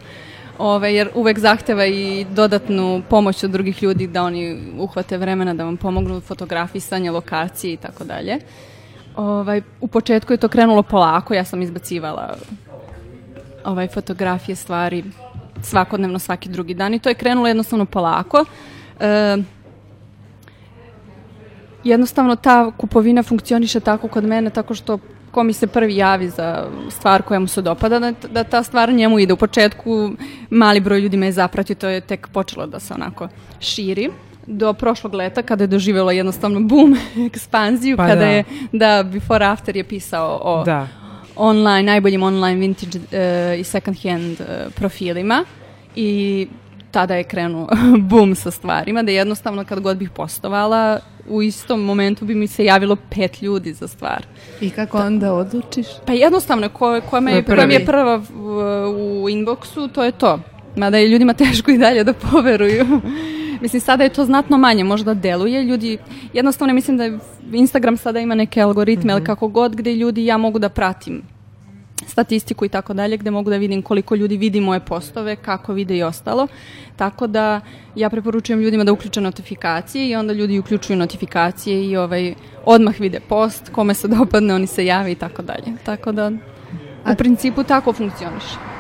[0.61, 5.63] Ove, jer uvek zahteva i dodatnu pomoć od drugih ljudi da oni uhvate vremena da
[5.63, 8.37] vam pomognu fotografisanje, lokacije i tako dalje.
[9.15, 12.35] Ovaj, u početku je to krenulo polako, ja sam izbacivala
[13.65, 15.03] ovaj, fotografije, stvari
[15.61, 18.45] svakodnevno, svaki drugi dan i to je krenulo jednostavno polako.
[18.99, 19.37] E,
[21.83, 24.99] jednostavno ta kupovina funkcioniše tako kod mene tako što
[25.31, 28.93] ko mi se prvi javi za stvar koja mu se dopada, da, da ta stvar
[28.93, 29.33] njemu ide.
[29.33, 30.11] U početku
[30.49, 33.27] mali broj ljudi me je zapratio, to je tek počelo da se onako
[33.59, 34.09] širi
[34.47, 38.27] do prošlog leta kada je doživjelo jednostavno boom, ekspanziju, Pa kada da.
[38.27, 40.87] je, da Before After je pisao o Da.
[41.35, 45.45] online, najboljim online vintage uh, i second hand uh, profilima
[45.95, 46.47] i
[46.91, 47.67] tada je krenuo
[48.09, 50.99] boom sa stvarima, da jednostavno kad god bih postovala,
[51.29, 54.25] u istom momentu bi mi se javilo pet ljudi za stvar.
[54.61, 55.87] I kako onda odlučiš?
[56.05, 60.39] Pa jednostavno, ko, ko, me, koja mi je prva u, u inboxu, to je to.
[60.75, 62.85] Mada je ljudima teško i dalje da poveruju.
[63.61, 65.63] Mislim, sada je to znatno manje, možda deluje.
[65.63, 65.97] Ljudi,
[66.33, 67.09] jednostavno mislim da
[67.51, 71.21] Instagram sada ima neke algoritme, ali kako god, gde ljudi ja mogu da pratim
[72.07, 75.97] statistiku i tako dalje, gde mogu da vidim koliko ljudi vidi moje postove, kako vide
[75.97, 76.47] i ostalo.
[76.95, 77.61] Tako da
[77.95, 82.33] ja preporučujem ljudima da uključe notifikacije i onda ljudi uključuju notifikacije i ovaj,
[82.65, 85.73] odmah vide post, kome se dopadne, oni se jave i tako dalje.
[85.83, 86.31] Tako da
[87.11, 88.71] u principu tako funkcioniše.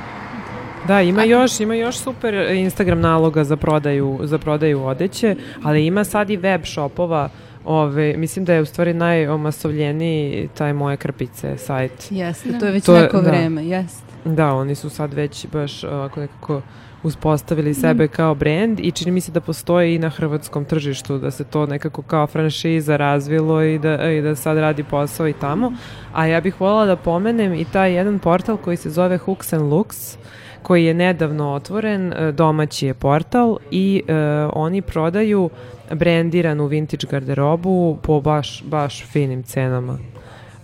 [0.87, 6.03] Da, ima još, ima još super Instagram naloga za prodaju, za prodaju odeće, ali ima
[6.03, 7.29] sad i web shopova.
[7.65, 12.07] Ove, mislim da je u stvari najomasovljeniji taj moje krpice sajt.
[12.09, 13.29] Jeste, to je već To neko da.
[13.29, 14.03] vreme, jeste.
[14.25, 16.61] Da, oni su sad već baš ovako nekako
[17.03, 21.31] uspostavili sebe kao brand i čini mi se da postoji i na hrvatskom tržištu, da
[21.31, 25.73] se to nekako kao franšiza razvilo i da, i da sad radi posao i tamo.
[26.13, 29.73] A ja bih voljela da pomenem i taj jedan portal koji se zove Hooks and
[29.73, 30.17] Looks,
[30.63, 34.13] koji je nedavno otvoren, e, domaći je portal i e,
[34.53, 35.49] oni prodaju
[35.91, 39.97] brendiranu vintage garderobu po baš, baš finim cenama.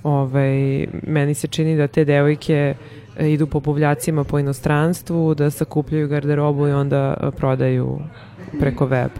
[0.03, 2.75] Ovaj, meni se čini da te devojke
[3.17, 7.99] e, idu po buvljacima po inostranstvu, da sakupljaju garderobu i onda e, prodaju
[8.59, 9.11] preko web.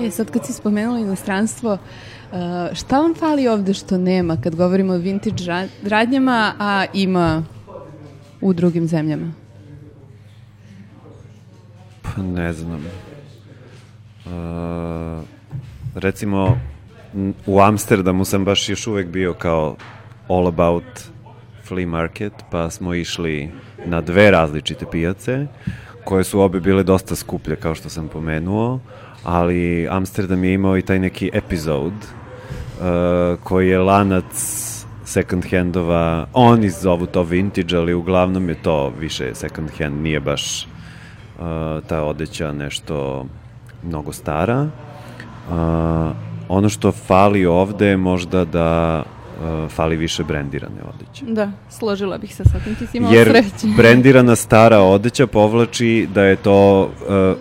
[0.00, 1.78] E, sad kad si spomenula inostranstvo,
[2.72, 7.42] šta vam fali ovde što nema kad govorimo o vintage ra- radnjama, a ima
[8.40, 9.43] u drugim zemljama?
[12.16, 12.86] Ne znam.
[14.26, 15.24] Uh,
[15.94, 16.58] recimo,
[17.46, 19.76] u Amsterdamu sam baš još uvek bio kao
[20.28, 20.84] all about
[21.64, 23.50] flea market, pa smo išli
[23.86, 25.46] na dve različite pijace,
[26.04, 28.80] koje su obe bile dosta skuplje, kao što sam pomenuo,
[29.24, 34.34] ali Amsterdam je imao i taj neki epizod, uh, koji je lanac
[35.04, 40.66] second handova, oni zovu to vintage, ali uglavnom je to više second hand, nije baš
[41.86, 43.26] ta odeća nešto
[43.82, 44.62] mnogo stara.
[44.62, 45.54] Uh,
[46.48, 49.02] ono što fali ovde je možda da
[49.68, 51.24] fali više brendirane odeće.
[51.28, 53.66] Da, složila bih se sa tim, ti si imala Jer sreće.
[53.78, 57.36] brendirana stara odeća povlači da je to uh,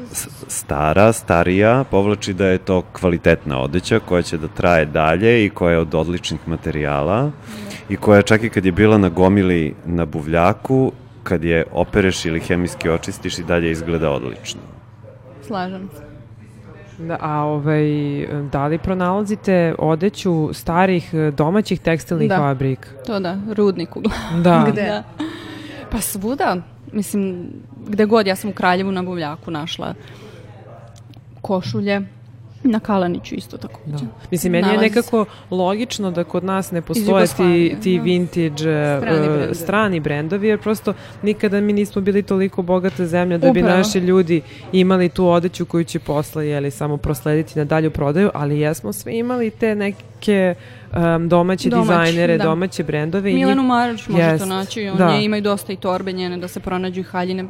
[0.47, 5.71] stara, starija, povlači da je to kvalitetna odeća koja će da traje dalje i koja
[5.71, 7.31] je od odličnih materijala
[7.89, 10.91] i koja čak i kad je bila na gomili na buvljaku,
[11.23, 14.61] kad je opereš ili hemijski očistiš i dalje izgleda odlično.
[15.47, 16.03] Slažem se.
[17.03, 17.85] Da, a ovaj,
[18.51, 22.37] da li pronalazite odeću starih e, domaćih tekstilnih Da.
[22.37, 22.89] fabrika?
[23.05, 24.43] To da, rudnik uglavnom.
[24.43, 24.65] Da.
[24.71, 24.81] Gde?
[24.81, 25.03] Da.
[25.91, 26.57] Pa svuda,
[26.91, 27.47] mislim,
[27.87, 29.93] gde god, ja sam u Kraljevu na Buvljaku našla
[31.41, 32.01] košulje,
[32.63, 33.79] na Kalaniću isto tako.
[33.85, 33.97] Da.
[34.31, 34.81] Mislim, meni je se.
[34.81, 38.03] nekako logično da kod nas ne postoje ti, ti da.
[38.03, 39.55] vintage e, Strani e, brendovi.
[39.55, 43.77] strani brendovi, jer prosto nikada mi nismo bili toliko bogata zemlja da bi Upravo.
[43.77, 48.59] naši ljudi imali tu odeću koju će posle jeli, samo proslediti na dalju prodaju, ali
[48.59, 50.55] jesmo svi imali te neke
[50.91, 52.43] um, domaće Domaći, dizajnere, da.
[52.43, 53.31] domaće brendove.
[53.31, 55.07] i Milenu Marić možete Jest, naći, on da.
[55.09, 57.45] je, ima i dosta i torbe njene da se pronađu i haljine.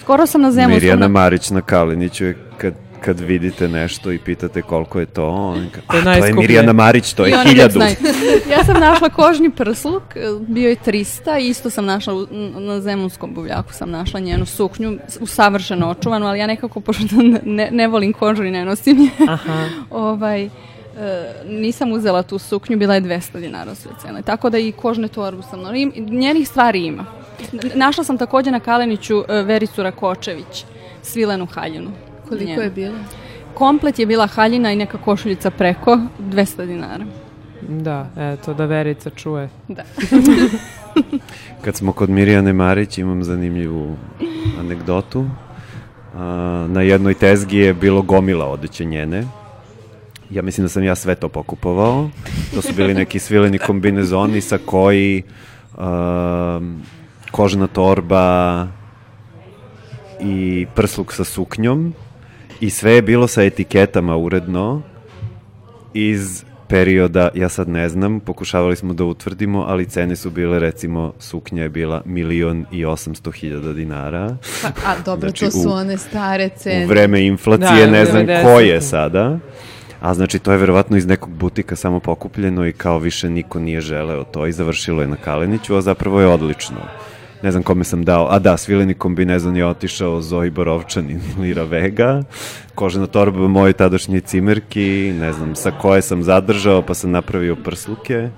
[0.00, 4.62] Skoro sam na zemlju Mirjana Marić na Kaliniću je kad kad vidite nešto i pitate
[4.62, 7.34] koliko je to, on ka, To je "A, to je najskuplje." Mirjana Marić, to je
[7.44, 7.80] hiljadu.
[8.52, 11.04] ja sam našla kožni prsluk, e, bio je 300
[11.38, 16.38] i isto sam našla u- na zemunskom buvljaku sam našla njenu suknju, usavršeno očuvanu, ali
[16.38, 17.04] ja nekako, pošto
[17.44, 19.64] ne, ne volim kožu i ne nosim je, Aha.
[19.90, 20.50] ovaj, e,
[21.46, 24.22] nisam uzela tu suknju, bila je 200 dinara sve cene.
[24.22, 27.04] Tako da i kožne torbu sam, im, njenih stvari ima.
[27.74, 30.64] Našla sam takođe na Kaleniću e, Vericu Rakočević,
[31.02, 31.90] svilenu haljinu.
[32.28, 32.62] Koliko Njenu.
[32.62, 32.98] je bilo?
[33.54, 37.04] Komplet je bila haljina i neka košuljica preko 200 dinara.
[37.68, 39.48] Da, eto, da Verica čuje.
[39.68, 39.82] Da.
[41.64, 43.96] Kad smo kod Mirjane Marić, imam zanimljivu
[44.60, 45.26] anegdotu.
[46.14, 49.24] A, na jednoj tezgi je bilo gomila odeće njene.
[50.30, 52.10] Ja mislim da sam ja sve to pokupovao.
[52.54, 55.22] To su bili neki svileni kombinezoni sa koji
[55.78, 56.82] um,
[57.30, 58.66] kožna torba
[60.20, 61.94] i prsluk sa suknjom
[62.60, 64.82] i sve je bilo sa etiketama uredno
[65.94, 71.12] iz perioda, ja sad ne znam, pokušavali smo da utvrdimo, ali cene su bile, recimo,
[71.18, 74.36] suknja je bila milion i osamsto hiljada dinara.
[74.62, 76.84] Pa, a dobro, Znači, to su u- one stare cene.
[76.84, 78.42] U vreme inflacije Da, ne znam 90.
[78.44, 79.38] ko je sada.
[80.00, 83.80] A znači, to je verovatno iz nekog butika samo pokupljeno i kao više niko nije
[83.80, 86.76] želeo to i završilo je na Kaleniću, a zapravo je odlično.
[87.42, 88.26] Ne znam kome sam dao.
[88.30, 92.22] A da, svileni kombinezon je otišao Zoji Borovčanin, Lira Vega,
[92.74, 98.28] kožena torba moje tadašnje cimerki, ne znam sa koje sam zadržao pa sam napravio prsluke.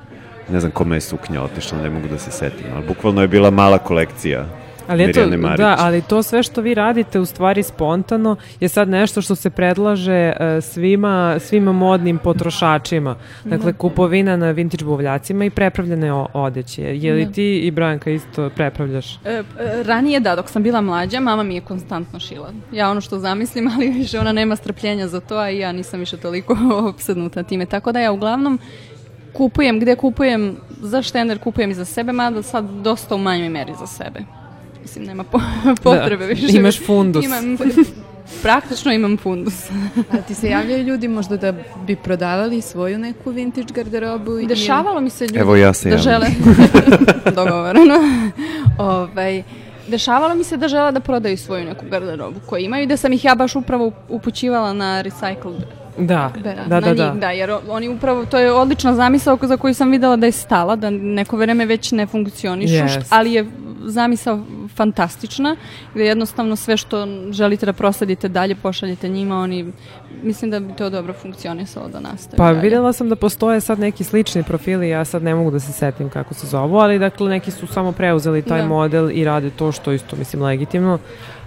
[0.49, 3.51] Ne znam kome je suknja otišla, ne mogu da se setim, ali bukvalno je bila
[3.51, 4.60] mala kolekcija
[4.91, 5.59] Ali eto, Mirjane Marić.
[5.59, 9.51] da, ali to sve što vi radite u stvari spontano je sad nešto što se
[9.51, 13.17] predlaže e, svima, svima modnim potrošačima.
[13.45, 16.83] Dakle, kupovina na vintage buvljacima i prepravljene odeće.
[16.83, 19.17] Je li ti i Branka isto prepravljaš?
[19.17, 19.43] E, e,
[19.83, 22.53] ranije da, dok sam bila mlađa, mama mi je konstantno šila.
[22.73, 26.01] Ja ono što zamislim, ali više ona nema strpljenja za to, a i ja nisam
[26.01, 26.57] više toliko
[26.95, 27.67] opsednuta time.
[27.67, 28.59] Tako da ja uglavnom
[29.33, 33.73] kupujem, gde kupujem za štender, kupujem i za sebe, mada sad dosta u manjoj meri
[33.79, 34.40] za sebe.
[34.83, 35.41] Mislim, nema po,
[35.85, 36.47] potrebe više.
[36.51, 37.25] imaš fundus.
[37.25, 37.57] Imam,
[38.43, 39.71] praktično imam fundus.
[40.13, 44.31] A ti se javljaju ljudi možda da bi prodavali svoju neku vintage garderobu?
[44.33, 46.27] ili- Dešavalo mi se ljudi Evo ja se da žele
[47.37, 47.95] dogovoreno.
[48.79, 49.43] ovaj,
[49.89, 53.13] Dešavalo mi se da žele da prodaju svoju neku garderobu koju imaju i da sam
[53.13, 55.61] ih ja baš upravo upućivala na recycled
[56.45, 57.11] Da, da, da, da, da.
[57.21, 60.77] da, jer oni upravo, to je odlična zamisao za koju sam videla da je stala,
[60.77, 63.47] da neko vreme već ne funkcionišu, št- ali je
[63.85, 64.41] zamisao
[64.77, 65.57] fantastična,
[65.95, 69.73] gde jednostavno sve što želite da prosledite dalje, pošaljete njima, oni,
[70.23, 72.61] mislim da bi to dobro funkcionisalo da nastavi Pa dalje.
[72.61, 76.09] videla sam da postoje sad neki slični profili, ja sad ne mogu da se setim
[76.09, 78.67] kako se zovu, ali dakle neki su samo preuzeli taj Da.
[78.69, 80.99] model i rade to što isto mislim legitimno.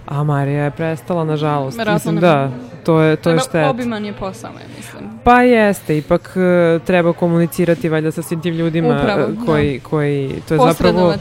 [0.06, 1.78] A Marija je prestala, nažalost.
[1.78, 2.50] Verovatno Mislim, ne da,
[2.84, 3.70] to je, to je šteta.
[3.70, 5.02] Obiman je posao, ja mislim.
[5.24, 10.34] Pa jeste, ipak e, treba komunicirati valjda sa svim tim ljudima Upravo, e, koji, koji,
[10.48, 11.14] to je zapravo.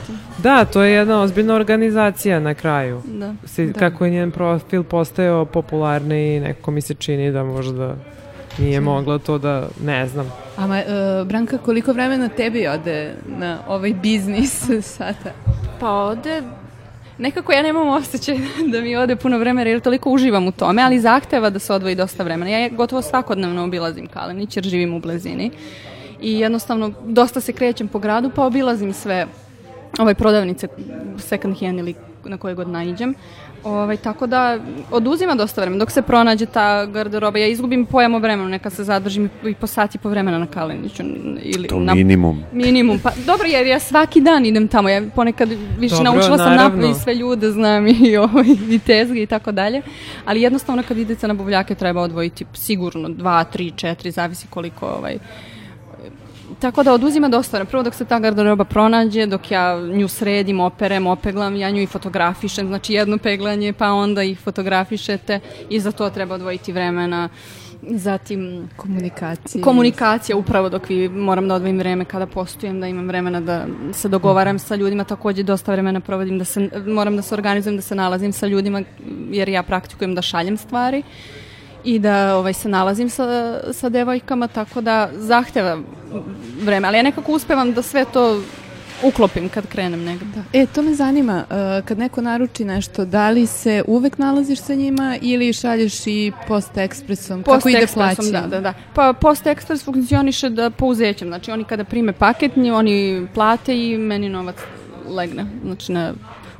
[0.43, 3.01] Da, to je jedna ozbiljna organizacija na kraju.
[3.05, 3.33] Da.
[3.45, 3.79] Si, Da.
[3.79, 7.95] Kako je njen profil postao popularni, nekako mi se čini da možda
[8.57, 10.31] nije mogla to da, ne znam.
[10.57, 10.85] A ma, e,
[11.25, 14.63] Branka, koliko vremena tebi ode na ovaj biznis
[14.97, 15.31] sada?
[15.79, 16.41] Pa ode,
[17.17, 18.37] nekako ja nemam osjećaj
[18.71, 21.95] da mi ode puno vremena jer toliko uživam u tome, ali zahteva da se odvoji
[21.95, 22.51] dosta vremena.
[22.51, 25.51] Ja gotovo svakodnevno obilazim Kalenić jer živim u blizini
[26.21, 29.27] i jednostavno dosta se krećem po gradu pa obilazim sve
[29.99, 30.67] ovaj prodavnice
[31.17, 33.15] second hand ili na koje god naiđem.
[33.63, 34.59] Ovaj, tako da
[34.91, 35.79] oduzima dosta vremena.
[35.79, 39.67] Dok se pronađe ta garderoba, ja izgubim pojam o vremenu, neka se zadržim i po
[39.67, 41.03] sati i po vremena na Kaleniću.
[41.43, 42.43] Ili To na minimum.
[42.51, 46.49] Minimum, pa dobro jer ja svaki dan idem tamo, ja ponekad više Dobro, naučila sam
[46.49, 46.69] naravno.
[46.69, 49.81] napravi sve ljude, znam i, ovaj, i tezge i tako dalje,
[50.25, 55.17] ali jednostavno kad idete na buvljake treba odvojiti sigurno dva, tri, četiri, zavisi koliko ovaj,
[56.59, 57.57] Tako da oduzima dosta.
[57.57, 57.69] vremena.
[57.69, 61.87] Prvo dok se ta garderoba pronađe, dok ja nju sredim, operem, opeglam, ja nju i
[61.87, 65.39] fotografišem, znači jedno peglanje, pa onda ih fotografišete
[65.69, 67.29] i za to treba odvojiti vremena.
[67.89, 69.61] Zatim Komunikacije.
[69.61, 74.09] Komunikacija upravo dok vi moram da odvojim vreme kada postujem, da imam vremena da se
[74.09, 77.95] dogovaram sa ljudima, takođe dosta vremena provodim da se, moram da se organizujem, da se
[77.95, 78.83] nalazim sa ljudima
[79.31, 81.03] jer ja praktikujem da šaljem stvari
[81.83, 85.77] i da ovaj, se nalazim sa, sa devojkama, tako da zahteva
[86.61, 88.41] vreme, ali ja nekako uspevam da sve to
[89.03, 90.25] uklopim kad krenem negde.
[90.35, 90.59] Da.
[90.59, 94.75] E, to me zanima, e, kad neko naruči nešto, da li se uvek nalaziš sa
[94.75, 97.43] njima ili šalješ i post ekspresom?
[97.43, 98.31] Kako ide plaćanje?
[98.31, 98.73] Da, da, da.
[98.93, 101.27] Pa Post Express funkcioniše da pouzećem.
[101.27, 104.55] Znači oni kada prime paket, oni plate i meni novac
[105.07, 105.45] legne.
[105.63, 106.13] Znači na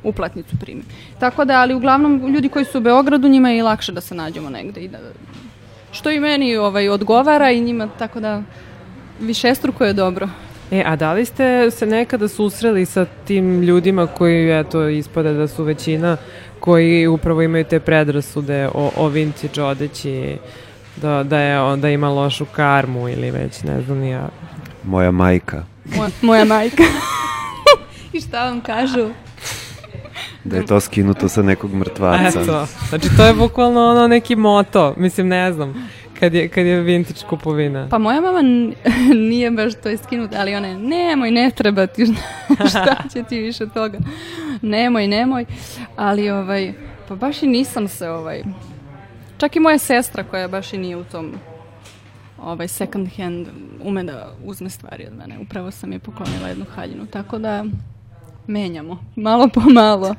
[0.04, 0.82] uplatnicu primi.
[1.18, 4.14] Tako da, ali uglavnom ljudi koji su u Beogradu, njima je i lakše da se
[4.14, 4.98] nađemo negde i da
[5.92, 8.42] što i meni ovaj odgovara i njima tako da
[9.20, 10.28] višestruko je dobro.
[10.70, 15.48] E, a da li ste se nekada susreli sa tim ljudima koji, eto, ispade da
[15.48, 16.16] su većina,
[16.60, 20.36] koji upravo imaju te predrasude o, o vintage odeći,
[20.96, 24.28] da, da, je, da ima lošu karmu ili već, ne znam, ni ja.
[24.84, 25.64] Moja majka.
[25.96, 26.82] Moja, moja majka.
[28.12, 29.10] I šta vam kažu?
[30.44, 32.40] Da je to skinuto sa nekog mrtvaca.
[32.40, 35.88] Eto, znači to je bukvalno ono neki moto, mislim, ne znam,
[36.20, 37.88] kad je, kad je vintage kupovina.
[37.90, 38.42] Pa moja mama
[39.30, 42.06] nije baš to iskinuta, ali ona je, nemoj, ne treba ti,
[42.70, 43.98] šta će ti više toga.
[44.62, 45.44] Nemoj, nemoj.
[45.96, 46.72] Ali, ovaj,
[47.08, 48.42] pa baš i nisam se, ovaj,
[49.38, 51.32] čak i moja sestra koja baš i nije u tom
[52.42, 53.46] ovaj second hand
[53.82, 55.38] ume da uzme stvari od mene.
[55.38, 57.64] Upravo sam je poklonila jednu haljinu, tako da
[58.46, 60.14] menjamo, malo po malo.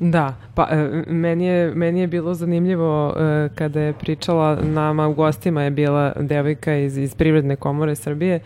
[0.00, 5.14] Da, pa e, meni je, meni je bilo zanimljivo e, kada je pričala nama u
[5.14, 8.40] gostima je bila devojka iz, iz Privredne komore Srbije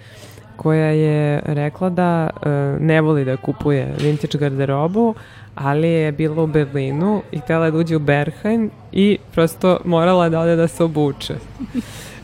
[0.56, 2.48] koja je rekla da e,
[2.80, 5.14] ne voli da kupuje vintage garderobu,
[5.54, 10.40] ali je bila u Berlinu i htela da uđe u Berghain i prosto morala da
[10.40, 11.34] ode da se obuče.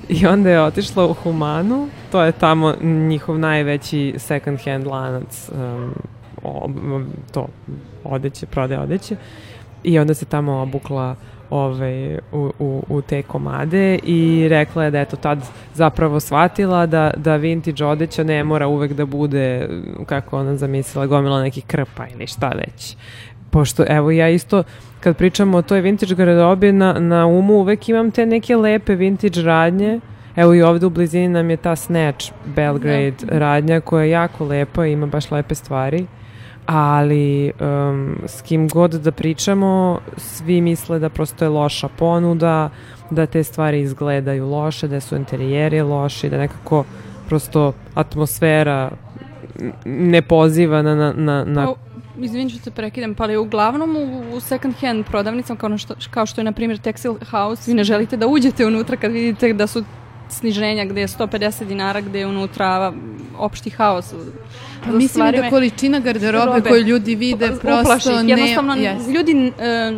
[0.08, 5.94] I onda je otišla u Humanu, to je tamo njihov najveći second hand lanac um,
[7.32, 7.46] to
[8.04, 9.16] odeće, prode odeće.
[9.84, 11.16] I onda se tamo obukla
[11.50, 15.38] ovaj, u, u, u te komade i rekla je da je to tad
[15.74, 19.68] zapravo shvatila da, da vintage odeća ne mora uvek da bude,
[20.06, 22.96] kako ona zamislila, gomila nekih krpa ili šta već.
[23.50, 24.62] Pošto, evo, ja isto,
[25.00, 29.42] kad pričamo o toj vintage garderobi, na, na umu uvek imam te neke lepe vintage
[29.42, 30.00] radnje,
[30.36, 34.86] Evo i ovde u blizini nam je ta Snatch Belgrade radnja koja je jako lepa
[34.86, 36.06] i ima baš lepe stvari
[36.66, 42.70] ali um, s kim god da pričamo, svi misle da prosto je loša ponuda,
[43.10, 46.84] da te stvari izgledaju loše, da su interijeri loši, da nekako
[47.28, 48.90] prosto atmosfera
[49.84, 50.94] ne poziva na...
[50.94, 51.74] na, na, na Pa,
[52.18, 56.26] Izvinit ću se prekidam, pa ali uglavnom u, u second hand prodavnicama kao, što, kao
[56.26, 59.66] što je na primjer Textile House, vi ne želite da uđete unutra kad vidite da
[59.66, 59.84] su
[60.28, 62.92] sniženja gde je 150 dinara, gde je unutra
[63.38, 64.14] opšti haos.
[64.84, 68.08] Pa mislim da količina garderobe robe, koju ljudi vide prosto uplaši.
[68.08, 68.30] ne...
[68.30, 69.14] Jednostavno, yes.
[69.14, 69.92] ljudi e,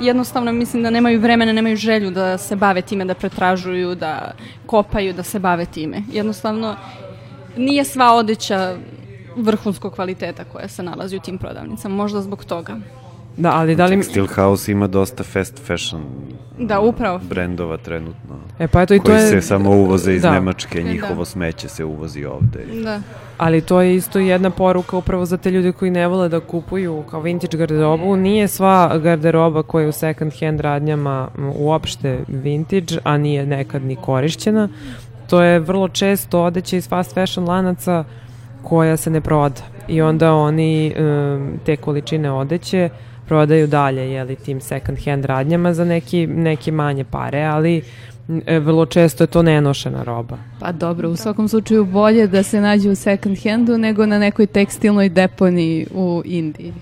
[0.00, 4.32] jednostavno mislim da nemaju vremena, nemaju želju da se bave time, da pretražuju, da
[4.66, 6.02] kopaju, da se bave time.
[6.12, 6.76] Jednostavno,
[7.56, 8.76] nije sva odeća
[9.36, 12.76] vrhunskog kvaliteta koja se nalazi u tim prodavnicama, možda zbog toga.
[13.38, 13.96] Da, ali da li...
[13.96, 16.02] Textile House ima dosta fast fashion
[16.58, 17.20] da, upravo.
[17.28, 18.36] brendova trenutno.
[18.58, 19.26] E pa eto i to koji je...
[19.26, 20.30] se samo uvoze iz da.
[20.30, 20.90] Nemačke, Da.
[20.90, 22.64] njihovo smeće se uvozi ovde.
[22.84, 23.00] Da.
[23.38, 27.02] Ali to je isto jedna poruka upravo za te ljude koji ne vole da kupuju
[27.10, 28.16] kao vintage garderobu.
[28.16, 33.96] Nije sva garderoba koja je u second hand radnjama uopšte vintage, a nije nekad ni
[33.96, 34.68] korišćena.
[35.30, 38.04] To je vrlo često odeća iz fast fashion lanaca
[38.62, 39.62] koja se ne proda.
[39.88, 42.88] I onda oni um, te količine odeće
[43.28, 47.82] prodaju dalje jeli, tim second hand radnjama za neki, neke manje pare, ali
[48.46, 50.38] e, vrlo često je to nenošena roba.
[50.60, 54.46] Pa dobro, u svakom slučaju bolje da se nađe u second handu nego na nekoj
[54.46, 56.72] tekstilnoj deponiji u Indiji.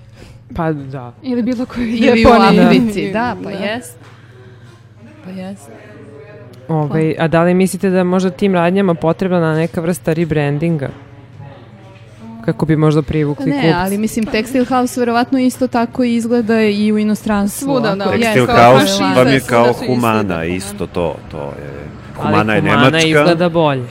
[0.55, 1.13] Pa da.
[1.23, 2.59] Ili bilo koji Ili u deponiji.
[2.59, 3.97] Africi, da, pa jest.
[5.23, 5.69] Pa jest.
[6.67, 10.89] Ovaj, a da li mislite da je možda tim radnjama potrebna neka vrsta rebrandinga?
[12.47, 13.73] Kako bi možda privukli ne, kupce?
[13.75, 17.65] ali mislim Textile House verovatno isto tako izgleda i u inostranstvu.
[17.65, 18.05] Svuda, da.
[18.05, 20.43] Textile House vam je kao Humana, da.
[20.43, 21.15] isto to.
[21.31, 21.87] to je.
[22.17, 23.83] Ali Humana je Humana nemačka, izgleda bolje.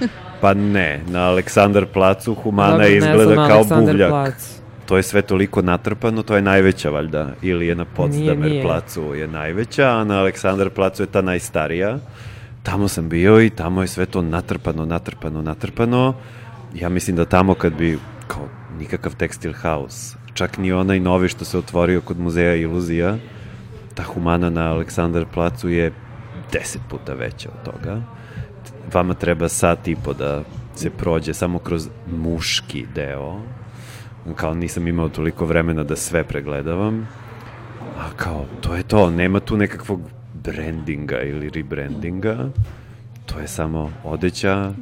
[0.40, 1.00] pa ne.
[1.08, 4.10] Na Aleksandar placu Humana Dobro, ne izgleda znam, kao Aleksandar buvljak.
[4.10, 4.60] Plac.
[4.86, 7.28] To je sve toliko natrpano, to je najveća valjda.
[7.42, 8.62] Ili je na Potsdamer nije.
[8.62, 11.98] placu je najveća, a na Aleksandar placu je ta najstarija.
[12.62, 16.14] Tamo sam bio i tamo je sve to natrpano, natrpano, natrpano.
[16.74, 18.48] Ja mislim da tamo kad bi, kao
[18.78, 23.16] nikakav tekstil house, čak ni onaj novi što se otvorio kod muzeja iluzija,
[23.94, 25.92] ta humana na Aleksandar placu je
[26.52, 28.02] deset puta veća od toga.
[28.92, 30.42] Vama treba sat i po da
[30.74, 33.40] se prođe samo kroz muški deo.
[34.36, 37.08] Kao nisam imao toliko vremena da sve pregledavam.
[37.98, 40.00] A kao, to je to, nema tu nekakvog
[40.34, 42.48] brandinga ili rebrandinga.
[43.26, 44.72] To je samo odeća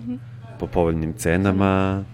[0.59, 2.05] po povoljnim cenama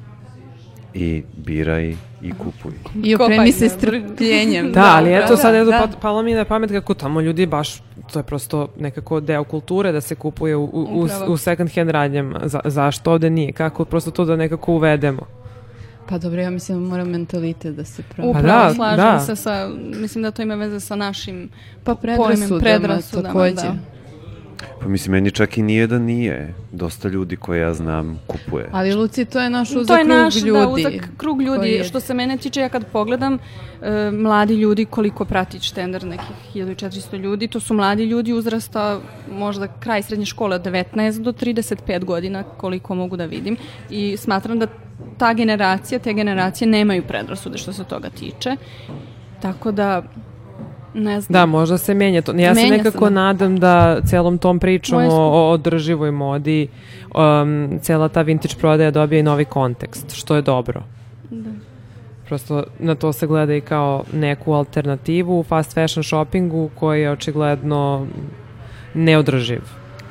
[0.94, 2.72] i biraj i kupuj.
[3.04, 4.72] I opremi se strpljenjem.
[4.72, 5.78] Da, ali eto sad eto da.
[5.78, 7.82] pa, palo mi na pamet kako tamo ljudi baš,
[8.12, 12.40] to je prosto nekako deo kulture da se kupuje u, u, u, second hand radnjama.
[12.44, 13.52] Za, zašto ovde nije?
[13.52, 15.22] Kako prosto to da nekako uvedemo?
[16.08, 18.38] Pa dobro, ja mislim da mora mentalitet da se promeni.
[18.38, 19.20] Upravo, da, slažem da.
[19.20, 19.68] se sa,
[20.00, 21.48] mislim da to ima veze sa našim
[21.84, 23.54] Pa pojmem, predrasudama, predrasudama, takođe.
[23.54, 23.91] da.
[24.80, 26.54] Pa mislim, meni čak i nije da nije.
[26.72, 28.68] Dosta ljudi koje ja znam kupuje.
[28.72, 30.52] Ali Luci, to je naš uzak to je krug naš ljudi.
[30.52, 31.68] Da, uzak krug ljudi.
[31.68, 33.38] je- Što se mene tiče, ja kad pogledam
[33.82, 39.00] e, mladi ljudi, koliko prati štender nekih 1400 ljudi, to su mladi ljudi uzrasta
[39.30, 40.82] možda kraj srednje škole od 19
[41.18, 43.56] do 35 godina, koliko mogu da vidim.
[43.90, 44.66] I smatram da
[45.18, 48.56] ta generacija, te generacije nemaju predrasude što se toga tiče.
[49.42, 50.02] Tako da,
[50.94, 51.32] ne znam.
[51.32, 52.32] Da, možda se menja to.
[52.32, 53.10] Ja se Menja se, nekako da.
[53.10, 56.68] nadam da celom tom pričom Moje o, o održivoj modi
[57.14, 60.82] um, cela ta vintage prodaja dobije i novi kontekst, što je dobro.
[61.30, 61.50] Da.
[62.26, 67.10] Prosto na to se gleda i kao neku alternativu u fast fashion shoppingu koji je
[67.10, 68.06] očigledno
[68.94, 69.60] neodrživ.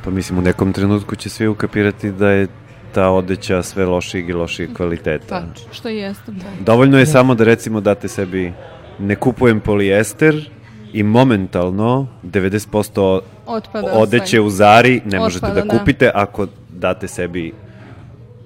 [0.04, 2.48] Pa mislim, u nekom trenutku će svi ukapirati da je
[2.94, 5.40] ta odeća sve lošijeg i lošijeg kvaliteta.
[5.40, 5.74] Tačno.
[5.74, 6.32] Što i jeste.
[6.32, 6.46] Da.
[6.66, 8.54] Dovoljno je samo da recimo date sebi
[9.00, 10.50] ne kupujem polijester
[10.94, 14.40] i momentalno 90% Otpada odeće sve.
[14.40, 15.80] u Zari ne možete Otpada, da da.
[15.80, 17.54] kupite ako date sebi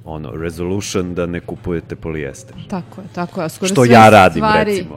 [0.06, 2.56] ono, resolution da ne kupujete polijester.
[2.70, 3.50] Tako je, tako je.
[3.50, 4.72] Skoro Što ja radim, stvari...
[4.72, 4.96] recimo.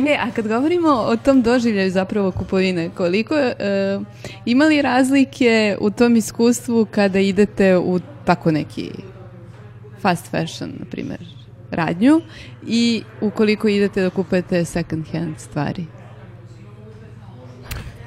[0.10, 3.54] e, a kad govorimo o tom doživljaju zapravo kupovine, koliko e,
[4.46, 8.90] ima li razlike u tom iskustvu kada idete u tako neki
[10.00, 11.20] fast fashion, na primjer,
[11.70, 12.20] radnju
[12.66, 15.86] i ukoliko idete da kupujete second hand stvari?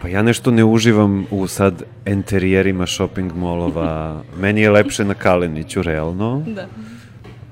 [0.02, 4.22] Pa ja nešto ne uživam u sad enterijerima shopping molova.
[4.42, 6.44] Meni je lepše na Kaleniću, realno.
[6.48, 6.68] Da.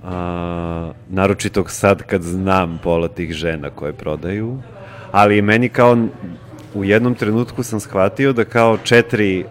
[0.03, 4.61] A, naročito sad kad znam pola tih žena koje prodaju.
[5.11, 6.07] Ali meni kao
[6.73, 9.45] u jednom trenutku sam shvatio da kao četiri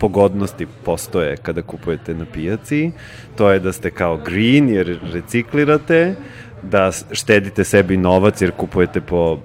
[0.00, 2.90] pogodnosti postoje kada kupujete na pijaci.
[3.36, 6.14] To je da ste kao green jer reciklirate,
[6.70, 9.38] da štedite sebi novac jer kupujete po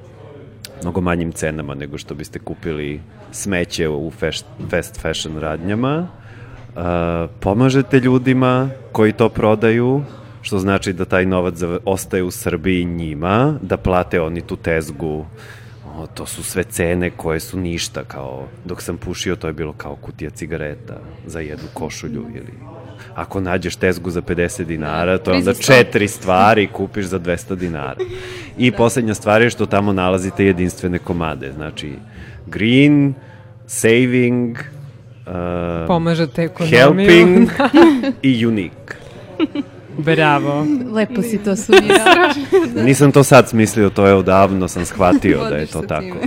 [0.82, 3.02] mnogo manjim cenama nego što biste kupili
[3.32, 6.08] smeće u fast, fast fashion radnjama.
[6.70, 10.04] Uh, pomažete ljudima koji to prodaju,
[10.42, 11.56] što znači da taj novac
[11.86, 15.26] ostaje u Srbiji njima, da plate oni tu tezgu
[15.98, 19.74] o, to su sve cene koje su ništa, kao dok sam pušio to je bilo
[19.74, 22.54] kao kutija cigareta za jednu košulju ili
[23.16, 27.96] ako nađeš tezgu za 50 dinara, to je onda četiri stvari kupiš za 200 dinara.
[28.58, 28.78] I da.
[28.78, 31.94] poslednja stvar je što tamo nalazite jedinstvene komade, znači
[32.46, 33.14] green,
[33.68, 35.34] saving, uh,
[35.88, 36.78] Pomažete ekonomiju.
[36.78, 37.50] helping
[38.22, 38.96] i unique.
[39.98, 40.66] Bravo.
[40.92, 42.06] Lepo si to sumirao.
[42.74, 42.84] da.
[42.84, 46.18] Nisam to sad smislio, to je odavno sam shvatio da je to tako.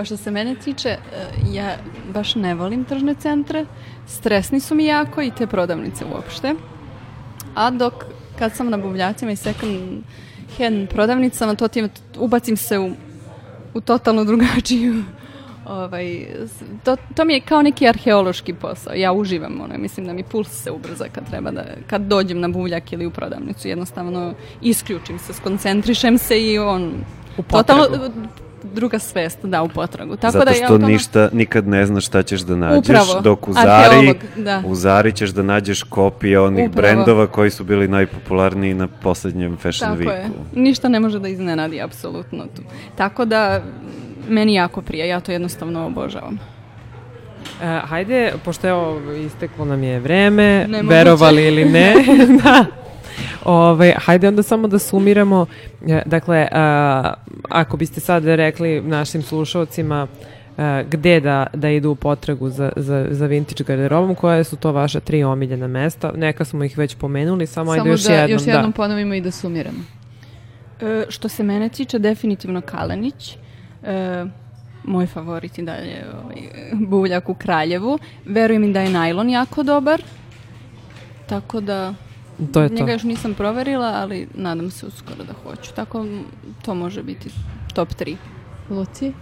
[0.00, 0.98] Pa što se mene tiče, e,
[1.52, 1.76] ja
[2.14, 3.66] baš ne volim tržne centre,
[4.06, 6.54] stresni su mi jako i te prodavnice uopšte.
[7.54, 7.94] A dok
[8.38, 10.02] kad sam na buvljacima i second
[10.58, 11.88] hand prodavnicama, to tim,
[12.18, 12.90] ubacim se u,
[13.74, 15.04] u totalno drugačiju
[15.66, 16.26] ovaj,
[16.84, 18.94] to, to mi je kao neki arheološki posao.
[18.94, 22.48] Ja uživam, ono, mislim da mi puls se ubrza kad treba da, kad dođem na
[22.48, 23.68] buvljak ili u prodavnicu.
[23.68, 26.92] Jednostavno isključim se, skoncentrišem se i on...
[27.38, 27.82] U potragu.
[27.82, 28.10] Totalno,
[28.64, 30.16] druga svest, da, u potragu.
[30.16, 33.48] Tako Zato da što ja ništa, nikad ne znaš šta ćeš da nađeš, Upravo, dok
[33.48, 34.62] u Zari, da.
[34.66, 36.82] u Zari ćeš da nađeš kopije onih Upravo.
[36.82, 40.30] brendova koji su bili najpopularniji na poslednjem Fashion Tako Weeku.
[40.54, 40.62] Je.
[40.62, 42.44] Ništa ne može da iznenadi, apsolutno.
[42.56, 42.62] Tu.
[42.96, 43.62] Tako da,
[44.28, 46.38] meni jako prija, ja to jednostavno obožavam.
[47.62, 50.94] E, hajde, pošto je ovo isteklo nam je vreme, Nemoguće.
[50.94, 51.94] verovali ili ne,
[52.44, 52.64] da.
[53.44, 55.46] Ove, hajde onda samo da sumiramo,
[55.88, 57.14] e, dakle, a,
[57.48, 60.06] ako biste sad rekli našim slušalcima
[60.58, 64.72] a, gde da, da idu u potragu za, za, za vintage garderobom, koje su to
[64.72, 68.30] vaša tri omiljena mesta, neka smo ih već pomenuli, samo, samo ajde još da, jednom.
[68.30, 68.76] još jednom da.
[68.76, 69.84] ponovimo i da sumiramo.
[70.80, 73.36] E, što se mene tiče, definitivno Kalenić,
[73.82, 74.24] e,
[74.84, 76.36] moj favorit i dalje ovaj,
[76.72, 77.98] buvljak u Kraljevu.
[78.24, 80.02] Verujem i da je najlon jako dobar,
[81.26, 81.94] tako da
[82.52, 82.74] to je to.
[82.74, 85.74] njega još nisam proverila, ali nadam se uskoro da hoću.
[85.74, 86.06] Tako
[86.62, 87.30] to može biti
[87.74, 88.16] top 3.
[88.70, 89.12] Luci?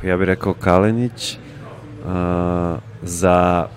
[0.00, 1.38] Pa ja bih rekao Kalenić
[2.04, 2.10] uh,
[3.02, 3.68] za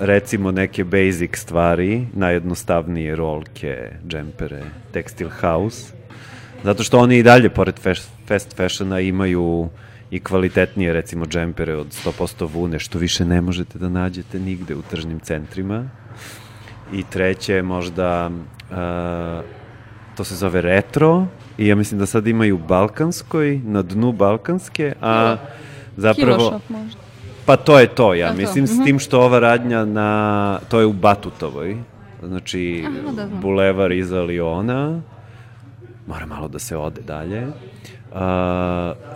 [0.00, 4.62] recimo neke basic stvari, najjednostavnije rolke, džempere,
[4.92, 5.92] textile house,
[6.64, 7.74] zato što oni i dalje, pored
[8.26, 9.68] fast fashiona, imaju
[10.10, 14.82] i kvalitetnije recimo džempere od 100% vune, što više ne možete da nađete nigde u
[14.82, 15.88] tržnim centrima.
[16.92, 18.30] I treće možda,
[18.70, 18.76] uh,
[20.16, 21.26] to se zove retro,
[21.58, 25.36] i ja mislim da sad imaju Balkanskoj, na dnu Balkanske, a
[25.96, 26.36] zapravo...
[26.36, 27.00] Kilošop možda.
[27.46, 28.72] Pa to je to, ja to mislim, to.
[28.72, 28.84] s mhm.
[28.84, 31.76] tim što ova radnja na, to je u Batutovoj,
[32.22, 33.36] znači Aha, da, da.
[33.36, 35.00] bulevar iza Liona,
[36.06, 37.46] mora malo da se ode dalje.
[38.14, 38.20] Uh,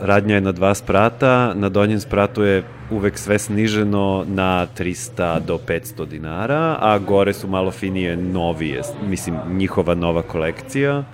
[0.01, 5.59] radnja je na dva sprata, na donjem spratu je uvek sve sniženo na 300 do
[5.59, 11.05] 500 dinara, a gore su malo finije novije, mislim njihova nova kolekcija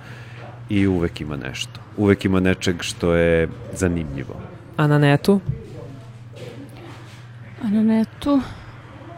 [0.69, 1.79] i uvek ima nešto.
[1.97, 4.35] Uvek ima nečeg što je zanimljivo.
[4.77, 5.39] A na netu?
[7.63, 8.41] A na netu?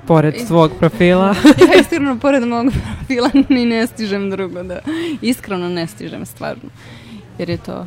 [0.08, 1.28] Pored svog profila?
[1.74, 2.66] ja iskreno pored mog
[2.96, 4.80] profila ni ne stižem drugo da...
[5.22, 6.70] Iskreno ne stižem stvarno.
[7.38, 7.86] Jer je to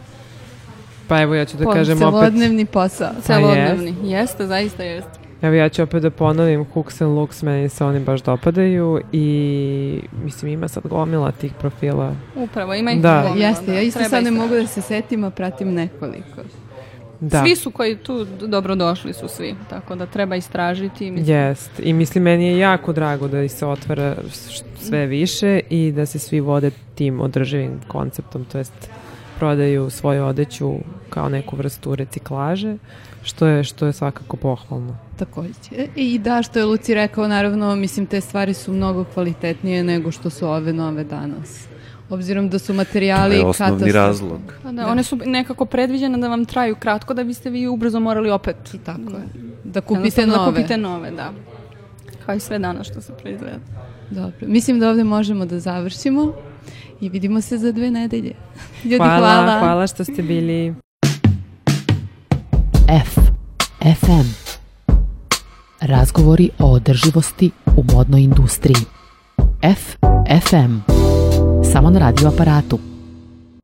[1.11, 2.33] Pa evo ja ću da po, kažem celodnevni opet...
[2.33, 3.11] Celodnevni posao.
[3.15, 3.87] Pa celodnevni.
[3.87, 4.05] Jest.
[4.05, 5.11] Jeste, zaista jeste.
[5.43, 10.01] Evo ja ću opet da ponovim, Hooks and Looks meni se oni baš dopadaju i
[10.25, 12.15] mislim ima sad gomila tih profila.
[12.37, 13.23] Upravo, ima ih da.
[13.23, 13.47] gomila.
[13.47, 13.73] Jeste, da.
[13.73, 16.41] ja isto sad ne mogu da se setim, a pratim nekoliko.
[17.21, 17.43] Da.
[17.43, 21.11] Svi su koji tu dobro došli su svi, tako da treba istražiti.
[21.11, 21.37] Mislim.
[21.37, 24.17] Jest, i mislim meni je jako drago da se otvara
[24.81, 28.91] sve više i da se svi vode tim održivim konceptom, to jest
[29.41, 30.75] prodaju svoju odeću
[31.11, 32.77] kao neku vrstu reciklaže,
[33.23, 34.97] što je, što je svakako pohvalno.
[35.17, 35.71] Takođe.
[35.77, 40.11] E, I da, što je Luci rekao, naravno, mislim, te stvari su mnogo kvalitetnije nego
[40.11, 41.67] što su ove nove danas.
[42.11, 44.41] Obzirom da su materijali To je osnovni razlog.
[44.63, 48.01] Pa da, da, one su nekako predviđene da vam traju kratko, da biste vi ubrzo
[48.01, 48.57] morali opet.
[48.85, 49.25] Tako je.
[49.65, 50.39] Da kupite da nove.
[50.39, 51.33] Da kupite nove, da.
[52.27, 53.59] Kao i sve danas što se proizvede.
[54.11, 54.47] Dobro.
[54.47, 56.33] Mislim da ovde možemo da završimo
[57.01, 58.35] i vidimo se za dve nedelje.
[58.85, 59.19] Ljudi, hvala.
[59.19, 60.75] Hvala, hvala što ste bili.
[62.89, 63.19] F.
[64.01, 64.51] FM.
[65.81, 68.85] Razgovori o održivosti u modnoj industriji.
[69.63, 69.97] F.
[70.41, 70.79] FM.
[71.73, 72.90] Samo na radio aparatu.